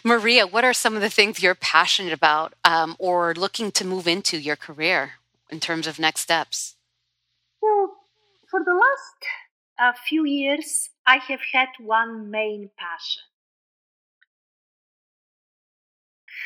Maria, 0.04 0.46
what 0.46 0.64
are 0.64 0.72
some 0.72 0.94
of 0.94 1.02
the 1.02 1.10
things 1.10 1.42
you're 1.42 1.54
passionate 1.56 2.12
about 2.12 2.54
um, 2.64 2.94
or 2.98 3.34
looking 3.34 3.72
to 3.72 3.84
move 3.84 4.06
into 4.06 4.38
your 4.38 4.56
career 4.56 5.14
in 5.50 5.58
terms 5.60 5.86
of 5.88 5.98
next 5.98 6.20
steps? 6.20 6.76
Well, 7.60 7.96
for 8.48 8.60
the 8.64 8.74
last 8.74 9.24
a 9.80 9.94
few 10.08 10.24
years, 10.24 10.90
I 11.06 11.16
have 11.16 11.40
had 11.52 11.68
one 11.80 12.30
main 12.30 12.70
passion. 12.78 13.22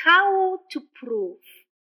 How 0.03 0.59
to 0.71 0.81
prove 0.95 1.37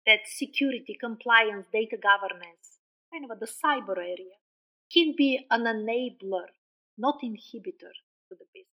that 0.08 0.22
security, 0.26 0.98
compliance, 1.00 1.68
data 1.72 1.98
governance, 2.02 2.80
kind 3.12 3.30
of 3.30 3.40
the 3.40 3.46
cyber 3.46 3.98
area, 3.98 4.38
can 4.92 5.14
be 5.16 5.46
an 5.52 5.66
enabler, 5.66 6.48
not 6.98 7.20
inhibitor 7.24 7.94
to 8.30 8.32
the 8.32 8.46
business. 8.54 8.78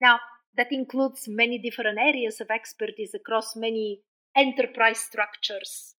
Now, 0.00 0.20
that 0.56 0.68
includes 0.70 1.26
many 1.26 1.58
different 1.58 1.98
areas 1.98 2.40
of 2.40 2.50
expertise 2.50 3.14
across 3.14 3.56
many 3.56 4.02
enterprise 4.36 5.00
structures. 5.00 5.94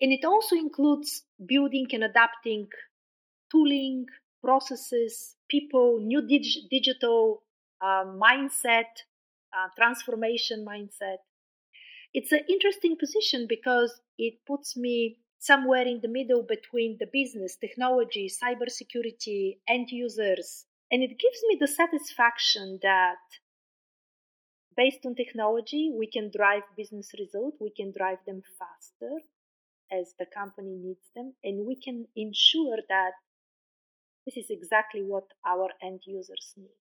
And 0.00 0.12
it 0.12 0.24
also 0.24 0.56
includes 0.56 1.22
building 1.46 1.86
and 1.92 2.04
adapting 2.04 2.68
tooling, 3.50 4.06
processes, 4.42 5.36
people, 5.48 6.00
new 6.00 6.26
dig- 6.26 6.68
digital 6.70 7.42
uh, 7.80 8.04
mindset, 8.04 8.92
uh, 9.56 9.68
transformation 9.76 10.64
mindset. 10.68 11.18
It's 12.16 12.32
an 12.32 12.40
interesting 12.48 12.96
position 12.96 13.44
because 13.46 14.00
it 14.16 14.36
puts 14.46 14.74
me 14.74 15.18
somewhere 15.38 15.86
in 15.86 16.00
the 16.00 16.08
middle 16.08 16.42
between 16.42 16.96
the 16.98 17.06
business, 17.12 17.56
technology, 17.56 18.30
cybersecurity, 18.42 19.58
end 19.68 19.90
users. 19.90 20.64
And 20.90 21.02
it 21.02 21.18
gives 21.18 21.40
me 21.46 21.58
the 21.60 21.68
satisfaction 21.68 22.78
that 22.80 23.18
based 24.78 25.04
on 25.04 25.14
technology, 25.14 25.92
we 25.94 26.06
can 26.06 26.30
drive 26.34 26.62
business 26.74 27.10
results, 27.18 27.58
we 27.60 27.70
can 27.76 27.92
drive 27.94 28.24
them 28.26 28.40
faster 28.58 29.20
as 29.92 30.14
the 30.18 30.24
company 30.24 30.74
needs 30.74 31.10
them, 31.14 31.34
and 31.44 31.66
we 31.66 31.76
can 31.76 32.06
ensure 32.16 32.78
that 32.88 33.12
this 34.24 34.38
is 34.38 34.46
exactly 34.48 35.02
what 35.02 35.26
our 35.46 35.68
end 35.82 36.00
users 36.06 36.54
need. 36.56 36.85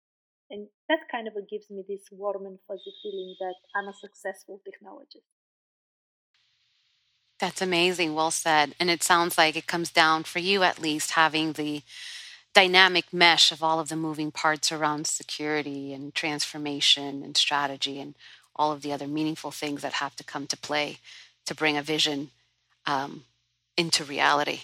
And 0.52 0.68
that 0.90 1.00
kind 1.10 1.28
of 1.28 1.34
gives 1.50 1.72
me 1.72 1.84
this 1.88 2.10
warm 2.12 2.46
and 2.46 2.60
fuzzy 2.68 2.94
feeling 3.02 3.36
that 3.40 3.56
I'm 3.76 3.88
a 3.88 3.94
successful 3.94 4.62
technologist. 4.68 5.24
That's 7.40 7.62
amazing. 7.62 8.14
Well 8.14 8.32
said. 8.32 8.76
And 8.80 8.90
it 8.90 9.02
sounds 9.02 9.38
like 9.38 9.56
it 9.56 9.66
comes 9.66 9.92
down 9.92 10.26
for 10.26 10.40
you 10.40 10.64
at 10.64 10.80
least 10.80 11.12
having 11.12 11.54
the 11.54 11.82
dynamic 12.54 13.14
mesh 13.14 13.52
of 13.52 13.64
all 13.64 13.80
of 13.80 13.90
the 13.90 13.96
moving 13.96 14.32
parts 14.32 14.72
around 14.72 15.08
security 15.08 15.94
and 15.94 16.14
transformation 16.14 17.24
and 17.24 17.38
strategy 17.38 18.00
and 18.00 18.16
all 18.56 18.72
of 18.72 18.82
the 18.82 18.94
other 18.94 19.08
meaningful 19.08 19.52
things 19.52 19.82
that 19.82 19.94
have 19.94 20.16
to 20.18 20.24
come 20.24 20.46
to 20.48 20.58
play 20.58 21.00
to 21.46 21.56
bring 21.56 21.78
a 21.78 21.82
vision 21.82 22.30
um, 22.86 23.24
into 23.78 24.04
reality. 24.04 24.62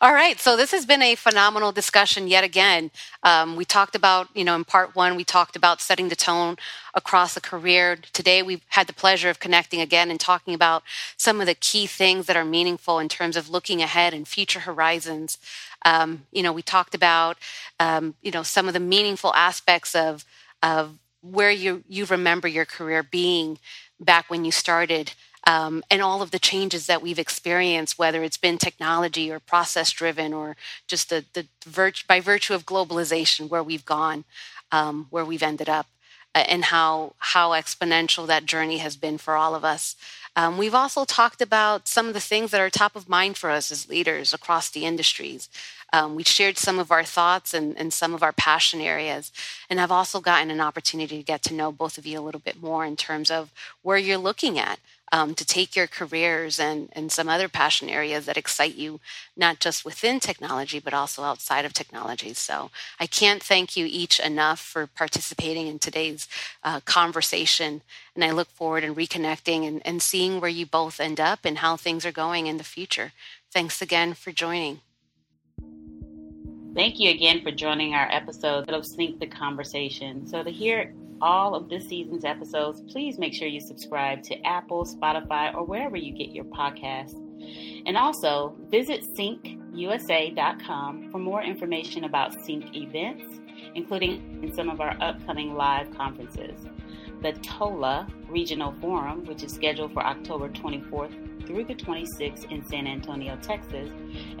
All 0.00 0.12
right. 0.12 0.38
So 0.38 0.56
this 0.56 0.70
has 0.70 0.86
been 0.86 1.02
a 1.02 1.14
phenomenal 1.14 1.72
discussion 1.72 2.28
yet 2.28 2.44
again. 2.44 2.90
Um, 3.22 3.56
we 3.56 3.64
talked 3.64 3.94
about, 3.96 4.28
you 4.34 4.44
know, 4.44 4.54
in 4.54 4.64
part 4.64 4.94
one, 4.94 5.16
we 5.16 5.24
talked 5.24 5.56
about 5.56 5.80
setting 5.80 6.08
the 6.08 6.16
tone 6.16 6.56
across 6.94 7.36
a 7.36 7.40
career. 7.40 7.98
Today, 8.12 8.42
we've 8.42 8.62
had 8.68 8.86
the 8.86 8.92
pleasure 8.92 9.28
of 9.28 9.40
connecting 9.40 9.80
again 9.80 10.10
and 10.10 10.20
talking 10.20 10.54
about 10.54 10.82
some 11.16 11.40
of 11.40 11.46
the 11.46 11.54
key 11.54 11.86
things 11.86 12.26
that 12.26 12.36
are 12.36 12.44
meaningful 12.44 12.98
in 12.98 13.08
terms 13.08 13.36
of 13.36 13.50
looking 13.50 13.82
ahead 13.82 14.14
and 14.14 14.28
future 14.28 14.60
horizons. 14.60 15.38
Um, 15.84 16.26
you 16.32 16.42
know, 16.42 16.52
we 16.52 16.62
talked 16.62 16.94
about, 16.94 17.36
um, 17.80 18.14
you 18.22 18.30
know, 18.30 18.42
some 18.42 18.68
of 18.68 18.74
the 18.74 18.80
meaningful 18.80 19.34
aspects 19.34 19.94
of, 19.94 20.24
of 20.62 20.96
where 21.22 21.50
you, 21.50 21.82
you 21.88 22.04
remember 22.04 22.46
your 22.46 22.64
career 22.64 23.02
being 23.02 23.58
back 24.00 24.30
when 24.30 24.44
you 24.44 24.52
started 24.52 25.12
um, 25.46 25.82
and 25.90 26.02
all 26.02 26.22
of 26.22 26.30
the 26.30 26.38
changes 26.38 26.86
that 26.86 27.02
we've 27.02 27.18
experienced, 27.18 27.98
whether 27.98 28.22
it's 28.22 28.36
been 28.36 28.58
technology 28.58 29.30
or 29.30 29.40
process 29.40 29.90
driven 29.90 30.32
or 30.32 30.56
just 30.86 31.10
the, 31.10 31.24
the 31.32 31.46
virt- 31.64 32.06
by 32.06 32.20
virtue 32.20 32.54
of 32.54 32.66
globalization, 32.66 33.48
where 33.48 33.62
we've 33.62 33.84
gone, 33.84 34.24
um, 34.72 35.06
where 35.10 35.24
we've 35.24 35.42
ended 35.42 35.68
up, 35.68 35.86
uh, 36.34 36.44
and 36.48 36.66
how 36.66 37.14
how 37.18 37.50
exponential 37.50 38.26
that 38.26 38.46
journey 38.46 38.78
has 38.78 38.96
been 38.96 39.18
for 39.18 39.34
all 39.36 39.54
of 39.54 39.64
us. 39.64 39.96
Um, 40.36 40.58
we've 40.58 40.74
also 40.74 41.04
talked 41.04 41.40
about 41.40 41.88
some 41.88 42.06
of 42.06 42.14
the 42.14 42.20
things 42.20 42.50
that 42.50 42.60
are 42.60 42.70
top 42.70 42.94
of 42.94 43.08
mind 43.08 43.36
for 43.36 43.50
us 43.50 43.72
as 43.72 43.88
leaders 43.88 44.32
across 44.32 44.70
the 44.70 44.84
industries. 44.84 45.48
Um, 45.92 46.14
we 46.14 46.22
shared 46.22 46.58
some 46.58 46.78
of 46.78 46.92
our 46.92 47.02
thoughts 47.02 47.54
and, 47.54 47.76
and, 47.78 47.92
some 47.92 48.12
of 48.14 48.22
our 48.22 48.32
passion 48.32 48.80
areas. 48.80 49.32
And 49.70 49.80
I've 49.80 49.90
also 49.90 50.20
gotten 50.20 50.50
an 50.50 50.60
opportunity 50.60 51.16
to 51.16 51.22
get 51.22 51.42
to 51.44 51.54
know 51.54 51.72
both 51.72 51.96
of 51.96 52.06
you 52.06 52.20
a 52.20 52.22
little 52.22 52.42
bit 52.42 52.62
more 52.62 52.84
in 52.84 52.94
terms 52.94 53.30
of 53.30 53.50
where 53.82 53.96
you're 53.96 54.18
looking 54.18 54.58
at 54.58 54.78
um, 55.12 55.34
to 55.34 55.44
take 55.44 55.74
your 55.74 55.86
careers 55.86 56.60
and, 56.60 56.88
and 56.92 57.10
some 57.10 57.28
other 57.28 57.48
passion 57.48 57.88
areas 57.88 58.26
that 58.26 58.36
excite 58.36 58.74
you, 58.74 59.00
not 59.36 59.58
just 59.58 59.84
within 59.84 60.20
technology, 60.20 60.78
but 60.78 60.94
also 60.94 61.22
outside 61.22 61.64
of 61.64 61.72
technology. 61.72 62.34
So 62.34 62.70
I 63.00 63.06
can't 63.06 63.42
thank 63.42 63.76
you 63.76 63.86
each 63.88 64.20
enough 64.20 64.60
for 64.60 64.86
participating 64.86 65.66
in 65.66 65.78
today's 65.78 66.28
uh, 66.62 66.80
conversation. 66.80 67.82
And 68.14 68.24
I 68.24 68.30
look 68.30 68.48
forward 68.48 68.84
and 68.84 68.96
reconnecting 68.96 69.66
and, 69.66 69.80
and 69.86 70.02
seeing 70.02 70.40
where 70.40 70.50
you 70.50 70.66
both 70.66 71.00
end 71.00 71.20
up 71.20 71.40
and 71.44 71.58
how 71.58 71.76
things 71.76 72.04
are 72.04 72.12
going 72.12 72.46
in 72.46 72.58
the 72.58 72.64
future. 72.64 73.12
Thanks 73.50 73.80
again 73.80 74.14
for 74.14 74.32
joining. 74.32 74.80
Thank 76.74 77.00
you 77.00 77.10
again 77.10 77.42
for 77.42 77.50
joining 77.50 77.94
our 77.94 78.08
episode 78.12 78.70
of 78.70 78.86
Sync 78.86 79.18
the 79.18 79.26
Conversation. 79.26 80.26
So, 80.26 80.44
to 80.44 80.50
hear 80.50 80.92
all 81.20 81.54
of 81.54 81.68
this 81.68 81.86
season's 81.86 82.24
episodes, 82.24 82.82
please 82.88 83.18
make 83.18 83.34
sure 83.34 83.48
you 83.48 83.60
subscribe 83.60 84.22
to 84.24 84.40
Apple, 84.46 84.84
Spotify, 84.84 85.54
or 85.54 85.64
wherever 85.64 85.96
you 85.96 86.12
get 86.12 86.30
your 86.30 86.44
podcasts. 86.44 87.16
And 87.86 87.96
also 87.96 88.56
visit 88.68 89.04
syncusa.com 89.16 91.10
for 91.10 91.18
more 91.18 91.42
information 91.42 92.04
about 92.04 92.34
Sync 92.44 92.76
events, 92.76 93.40
including 93.74 94.52
some 94.54 94.68
of 94.68 94.80
our 94.80 94.96
upcoming 95.00 95.54
live 95.54 95.90
conferences. 95.96 96.66
The 97.22 97.32
TOLA 97.32 98.06
Regional 98.28 98.74
Forum, 98.80 99.24
which 99.24 99.42
is 99.42 99.52
scheduled 99.52 99.92
for 99.92 100.04
October 100.04 100.48
24th 100.48 101.46
through 101.46 101.64
the 101.64 101.74
26th 101.74 102.50
in 102.52 102.64
San 102.66 102.86
Antonio, 102.86 103.36
Texas, 103.42 103.88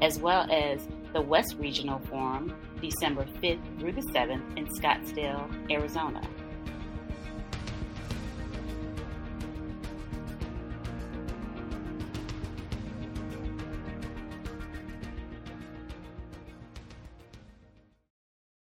as 0.00 0.18
well 0.18 0.46
as 0.50 0.86
the 1.12 1.20
West 1.20 1.56
Regional 1.58 1.98
Forum, 2.10 2.54
December 2.80 3.24
5th 3.42 3.80
through 3.80 3.92
the 3.92 4.02
7th 4.02 4.56
in 4.56 4.66
Scottsdale, 4.66 5.48
Arizona. 5.70 6.20